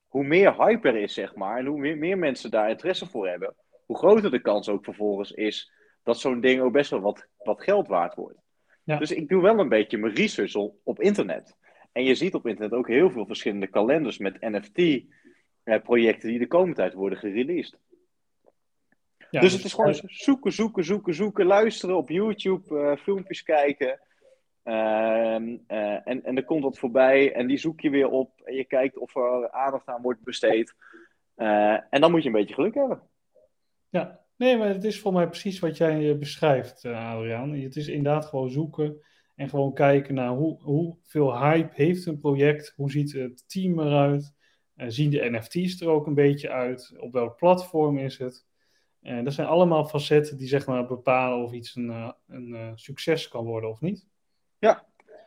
[0.08, 3.28] hoe meer hype er is, zeg maar, en hoe meer, meer mensen daar interesse voor
[3.28, 3.56] hebben,
[3.86, 5.72] hoe groter de kans ook vervolgens is
[6.04, 8.40] dat zo'n ding ook best wel wat, wat geld waard wordt.
[8.84, 8.98] Ja.
[8.98, 11.58] Dus ik doe wel een beetje mijn research op, op internet.
[11.92, 14.40] En je ziet op internet ook heel veel verschillende kalenders met
[15.66, 17.80] NFT-projecten die de komende tijd worden gereleased.
[19.30, 24.00] Ja, dus het is gewoon zoeken, zoeken, zoeken, zoeken, luisteren op YouTube, eh, filmpjes kijken.
[24.66, 28.56] Ehm, eh, en, en er komt wat voorbij en die zoek je weer op en
[28.56, 30.76] je kijkt of er aandacht aan wordt besteed.
[31.36, 33.02] Eh, en dan moet je een beetje geluk hebben.
[33.90, 37.54] Ja, nee, maar het is voor mij precies wat jij eh, beschrijft, Adriaan.
[37.54, 38.98] Het is inderdaad gewoon zoeken
[39.36, 44.34] en gewoon kijken naar hoe, hoeveel hype heeft een project, hoe ziet het team eruit,
[44.76, 48.46] zien de NFT's er ook een beetje uit, op welk platform is het.
[49.02, 53.46] En dat zijn allemaal facetten die zeg maar bepalen of iets een, een succes kan
[53.46, 54.08] worden of niet.
[54.60, 54.86] Ja,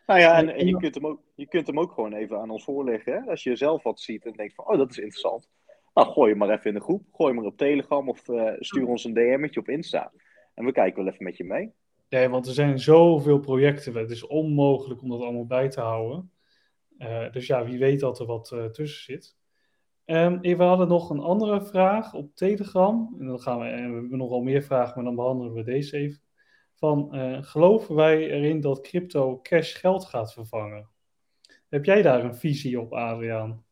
[0.09, 2.51] nou ja, en, en, je, kunt hem ook, je kunt hem ook gewoon even aan
[2.51, 3.13] ons voorleggen.
[3.13, 3.31] Hè?
[3.31, 5.49] Als je zelf wat ziet en denkt van, oh, dat is interessant.
[5.95, 7.03] Nou, gooi hem maar even in de groep.
[7.13, 10.13] Gooi hem maar op Telegram of uh, stuur ons een DM'tje op Insta.
[10.55, 11.73] En we kijken wel even met je mee.
[12.09, 13.95] Nee, want er zijn zoveel projecten.
[13.95, 16.31] Het is onmogelijk om dat allemaal bij te houden.
[16.99, 19.37] Uh, dus ja, wie weet dat er wat uh, tussen zit.
[20.05, 23.17] Um, we hadden nog een andere vraag op Telegram.
[23.19, 26.23] En dan gaan we, we hebben nogal meer vragen, maar dan behandelen we deze even.
[26.75, 27.09] Van,
[27.45, 30.89] geloven wij erin dat crypto cash geld gaat vervangen?
[31.69, 33.65] Heb jij daar een visie op, Adriaan?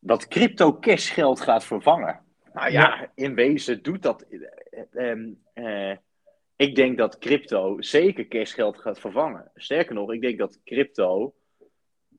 [0.00, 2.20] dat crypto cash geld gaat vervangen.
[2.52, 4.26] Nou ja, in wezen doet dat.
[4.92, 5.96] Uh,
[6.60, 9.50] ik denk dat crypto zeker cashgeld gaat vervangen.
[9.54, 11.34] Sterker nog, ik denk dat crypto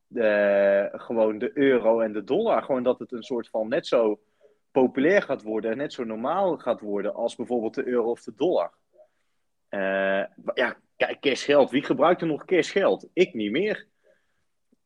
[0.10, 4.22] uh, gewoon de euro en de dollar, gewoon dat het een soort van net zo
[4.72, 8.34] populair gaat worden en net zo normaal gaat worden als bijvoorbeeld de euro of de
[8.36, 8.74] dollar.
[10.54, 11.72] ja, kijk, cashgeld.
[11.72, 13.08] Wie gebruikt er nog cashgeld?
[13.14, 13.88] Ik niet meer.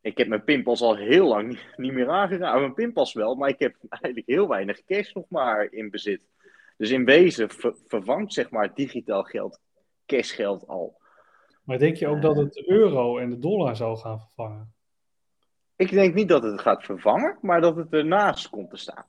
[0.01, 2.59] Ik heb mijn pinpas al heel lang niet, niet meer aangeraakt.
[2.59, 6.21] Mijn pinpas wel, maar ik heb eigenlijk heel weinig cash nog maar in bezit.
[6.77, 9.59] Dus in wezen ver, vervangt zeg maar digitaal geld
[10.05, 11.01] cashgeld al.
[11.63, 14.73] Maar denk je ook dat het de euro en de dollar zou gaan vervangen?
[15.75, 19.05] Ik denk niet dat het gaat vervangen, maar dat het ernaast komt te staan.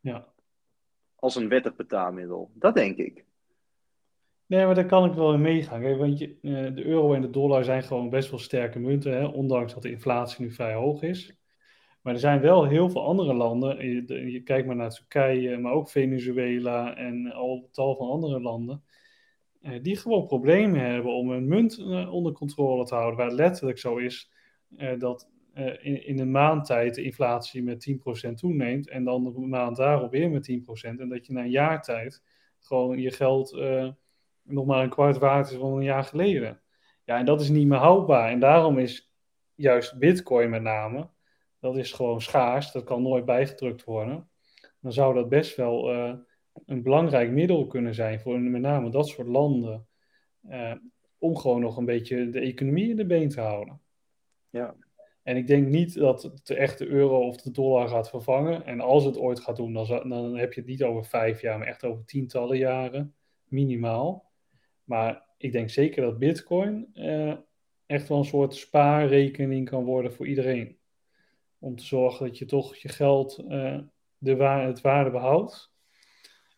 [0.00, 0.26] Ja.
[1.14, 2.50] Als een wettig betaalmiddel.
[2.54, 3.24] Dat denk ik.
[4.46, 5.80] Nee, maar daar kan ik wel in meegaan.
[5.80, 9.12] Kijk, want je, uh, de euro en de dollar zijn gewoon best wel sterke munten,
[9.12, 11.36] hè, ondanks dat de inflatie nu vrij hoog is.
[12.02, 13.86] Maar er zijn wel heel veel andere landen,
[14.30, 18.82] je, kijkt maar naar Turkije, maar ook Venezuela en al tal van andere landen,
[19.62, 23.18] uh, die gewoon problemen hebben om hun munt uh, onder controle te houden.
[23.18, 24.32] Waar letterlijk zo is
[24.98, 25.28] dat
[25.80, 30.10] in, in een maand tijd de inflatie met 10% toeneemt en dan een maand daarop
[30.10, 30.54] weer met 10%.
[30.82, 32.22] En dat je na een jaar tijd
[32.58, 33.56] gewoon je geld
[34.48, 36.60] nog maar een kwart waard is van een jaar geleden.
[37.04, 38.30] Ja, en dat is niet meer houdbaar.
[38.30, 39.12] En daarom is
[39.54, 41.08] juist Bitcoin met name,
[41.60, 44.28] dat is gewoon schaars, dat kan nooit bijgedrukt worden.
[44.80, 46.14] Dan zou dat best wel uh,
[46.66, 49.86] een belangrijk middel kunnen zijn voor met name dat soort landen.
[50.48, 50.72] Uh,
[51.18, 53.80] om gewoon nog een beetje de economie in de been te houden.
[54.50, 54.76] Ja.
[55.22, 58.66] En ik denk niet dat het de echte euro of de dollar gaat vervangen.
[58.66, 61.58] En als het ooit gaat doen, dan, dan heb je het niet over vijf jaar,
[61.58, 64.30] maar echt over tientallen jaren, minimaal.
[64.84, 67.34] Maar ik denk zeker dat Bitcoin uh,
[67.86, 70.78] echt wel een soort spaarrekening kan worden voor iedereen.
[71.58, 73.78] Om te zorgen dat je toch je geld, uh,
[74.18, 75.72] de wa het waarde behoudt.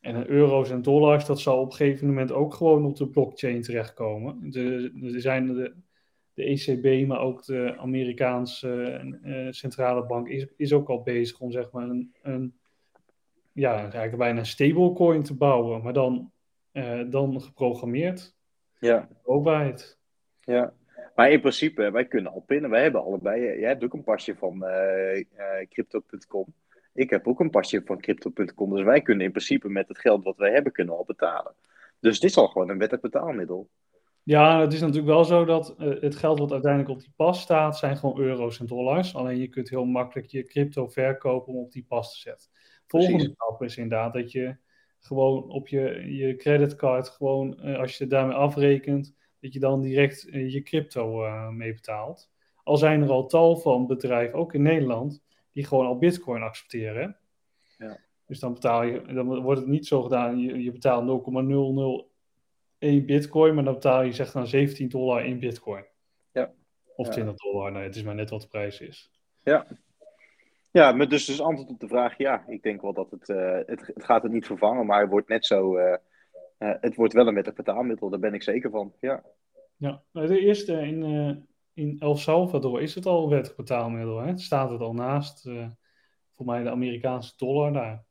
[0.01, 3.63] En euro's en dollars, dat zal op een gegeven moment ook gewoon op de blockchain
[3.63, 4.51] terechtkomen.
[4.51, 5.75] De, er zijn de,
[6.35, 11.51] de ECB, maar ook de Amerikaanse uh, centrale bank is, is ook al bezig om
[11.51, 12.55] zeg maar een, een
[13.53, 15.83] ja, eigenlijk bijna een stablecoin te bouwen.
[15.83, 16.33] Maar dan
[16.73, 18.35] uh, dan geprogrammeerd.
[18.79, 19.09] Ja.
[19.23, 19.99] Overheid.
[20.41, 20.75] Ja.
[21.21, 22.71] Maar in principe, wij kunnen al pinnen.
[22.71, 23.41] Wij hebben allebei.
[23.59, 25.25] Jij hebt ook een pasje van uh, uh,
[25.69, 26.47] crypto.com.
[26.95, 28.75] Ik heb ook een pasje van crypto.com.
[28.75, 31.55] Dus wij kunnen in principe met het geld wat wij hebben, kunnen al betalen.
[31.99, 33.69] Dus dit is al gewoon een wettig betaalmiddel.
[34.23, 37.41] Ja, het is natuurlijk wel zo dat uh, het geld wat uiteindelijk op die pas
[37.41, 39.15] staat, zijn gewoon euro's en dollars.
[39.15, 42.51] Alleen je kunt heel makkelijk je crypto verkopen om op die pas te zetten.
[42.87, 44.57] Volgende stap is inderdaad dat je
[44.99, 50.29] gewoon op je, je creditcard, gewoon uh, als je daarmee afrekent, dat je dan direct
[50.29, 52.31] uh, je crypto uh, mee betaalt.
[52.63, 55.23] Al zijn er al tal van bedrijven, ook in Nederland,
[55.53, 57.17] die gewoon al bitcoin accepteren.
[57.79, 57.99] Ja.
[58.27, 63.55] Dus dan betaal je, dan wordt het niet zo gedaan, je, je betaalt 0,001 bitcoin,
[63.55, 65.85] maar dan betaal je zeg dan 17 dollar in bitcoin.
[66.33, 66.53] Ja.
[66.97, 69.11] Of 20 dollar, nee, het is maar net wat de prijs is.
[69.43, 69.67] Ja,
[70.73, 73.59] ja, maar dus, dus antwoord op de vraag, ja, ik denk wel dat het, uh,
[73.67, 75.97] het, het gaat het niet vervangen, maar het wordt net zo, uh,
[76.63, 79.25] uh, het wordt wel een wettig betaalmiddel, daar ben ik zeker van, ja.
[79.77, 84.39] Ja, de eerste in, in El Salvador is het al een wettig betaalmiddel, hè?
[84.39, 85.43] staat het al naast,
[86.35, 88.05] voor mij de Amerikaanse dollar daar.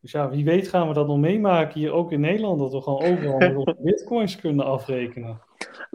[0.00, 2.82] Dus ja, wie weet gaan we dat nog meemaken hier ook in Nederland, dat we
[2.82, 5.40] gewoon overal bitcoins kunnen afrekenen.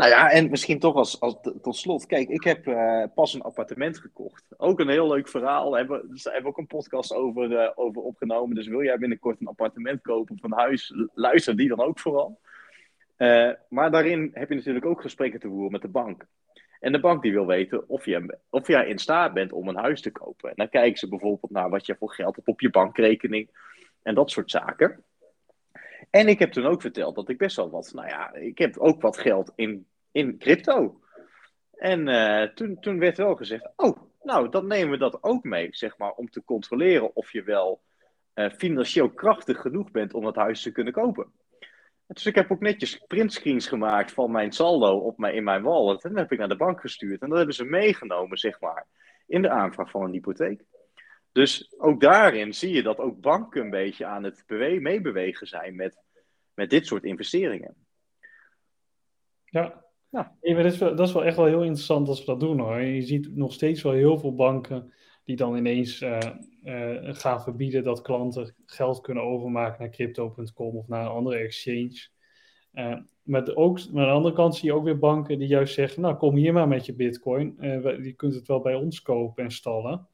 [0.02, 2.06] Nou ja, en misschien toch als, als tot slot.
[2.06, 4.44] Kijk, ik heb uh, pas een appartement gekocht.
[4.58, 5.76] Ook een heel leuk verhaal.
[5.76, 8.56] Hebben, hebben ook een podcast over, uh, over opgenomen.
[8.56, 12.40] Dus wil jij binnenkort een appartement kopen of een huis, luister die dan ook vooral.
[13.18, 16.26] Uh, maar daarin heb je natuurlijk ook gesprekken te voeren met de bank.
[16.80, 19.76] En de bank die wil weten of, je, of jij in staat bent om een
[19.76, 20.50] huis te kopen.
[20.50, 23.50] En dan kijken ze bijvoorbeeld naar wat je voor geld hebt op je bankrekening.
[24.02, 25.04] En dat soort zaken.
[26.10, 28.78] En ik heb toen ook verteld dat ik best wel wat, nou ja, ik heb
[28.78, 31.02] ook wat geld in, in crypto.
[31.72, 35.68] En uh, toen, toen werd wel gezegd, oh, nou, dan nemen we dat ook mee,
[35.72, 37.82] zeg maar, om te controleren of je wel
[38.36, 41.32] uh, financieel krachtig genoeg bent om dat huis te kunnen kopen.
[42.08, 46.04] Dus ik heb ook netjes printscreens gemaakt van mijn saldo op mijn, in mijn wallet.
[46.04, 47.22] En dat heb ik naar de bank gestuurd.
[47.22, 48.88] En dat hebben ze meegenomen, zeg maar,
[49.28, 50.64] in de aanvraag van een hypotheek.
[51.32, 55.98] Dus ook daarin zie je dat ook banken een beetje aan het meebewegen zijn met,
[56.54, 57.76] met dit soort investeringen.
[59.46, 60.36] Ja, ja.
[60.42, 62.82] dat, is wel, dat is wel echt wel heel interessant als we dat doen hoor.
[62.82, 64.94] je ziet nog steeds wel heel veel banken
[65.24, 66.18] die dan ineens uh,
[66.64, 72.08] uh, gaan verbieden dat klanten geld kunnen overmaken naar crypto.com of naar een andere exchange.
[72.74, 75.74] Uh, maar, ook, maar aan de andere kant zie je ook weer banken die juist
[75.74, 77.56] zeggen, nou kom hier maar met je bitcoin,
[78.04, 80.08] je kunt het wel bij ons kopen en stallen.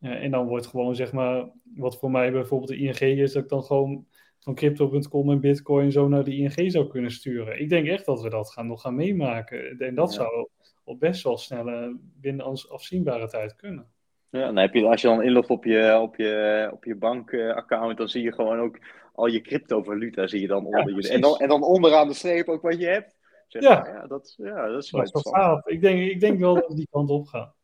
[0.00, 3.48] en dan wordt gewoon zeg maar, wat voor mij bijvoorbeeld de ING is, dat ik
[3.48, 4.06] dan gewoon
[4.42, 7.60] van crypto.com en bitcoin zo naar de ING zou kunnen sturen.
[7.60, 9.78] Ik denk echt dat we dat gaan, nog gaan meemaken.
[9.78, 10.16] En dat ja.
[10.16, 10.48] zou
[10.84, 13.86] op best wel snelle binnen ons afzienbare tijd kunnen.
[14.30, 17.96] Ja, dan heb je, als je dan inlogt op je, op je, op je bankaccount,
[17.96, 18.78] dan zie je gewoon ook
[19.14, 21.08] al je cryptovaluta zie je dan onder je.
[21.08, 23.16] En dan, en dan onderaan de streep ook wat je hebt.
[23.48, 23.86] Zeg ja.
[23.86, 25.66] ja, dat, ja, dat is wel gaaf.
[25.66, 27.54] Ik denk, ik denk wel dat we die kant op gaan.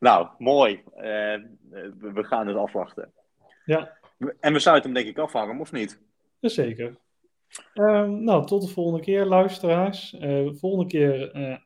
[0.00, 0.82] Nou, mooi.
[0.96, 1.02] Uh,
[1.98, 3.12] we gaan het afwachten.
[3.64, 4.00] Ja.
[4.40, 6.00] En we sluiten hem denk ik afhangen, of niet?
[6.38, 6.96] Jazeker.
[7.74, 10.12] Um, nou, tot de volgende keer, luisteraars.
[10.12, 11.56] Uh, volgende keer uh,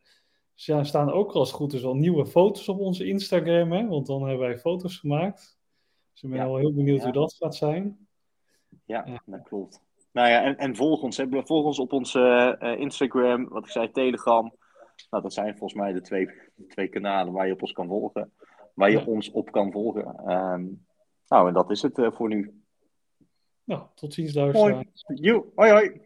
[0.55, 3.87] ja, staan ook als het goed is al nieuwe foto's op onze Instagram, hè?
[3.87, 5.59] want dan hebben wij foto's gemaakt.
[6.13, 6.47] Dus ik ben ja.
[6.47, 7.05] wel heel benieuwd ja.
[7.05, 8.09] hoe dat gaat zijn.
[8.85, 9.81] Ja, dat klopt.
[10.13, 11.17] Nou ja, en, en volg ons.
[11.17, 11.27] Hè.
[11.31, 14.55] Volg ons op onze uh, Instagram, wat ik zei, Telegram.
[15.11, 17.89] Nou, dat zijn volgens mij de twee, de twee kanalen waar je op ons kan
[17.89, 18.33] volgen.
[18.75, 20.33] Waar je ons op kan volgen.
[20.33, 20.86] Um,
[21.29, 22.63] nou, en dat is het uh, voor nu.
[23.65, 25.05] Nou, tot ziens, luisteraars.
[25.07, 25.43] Hoi.
[25.55, 26.06] hoi, hoi.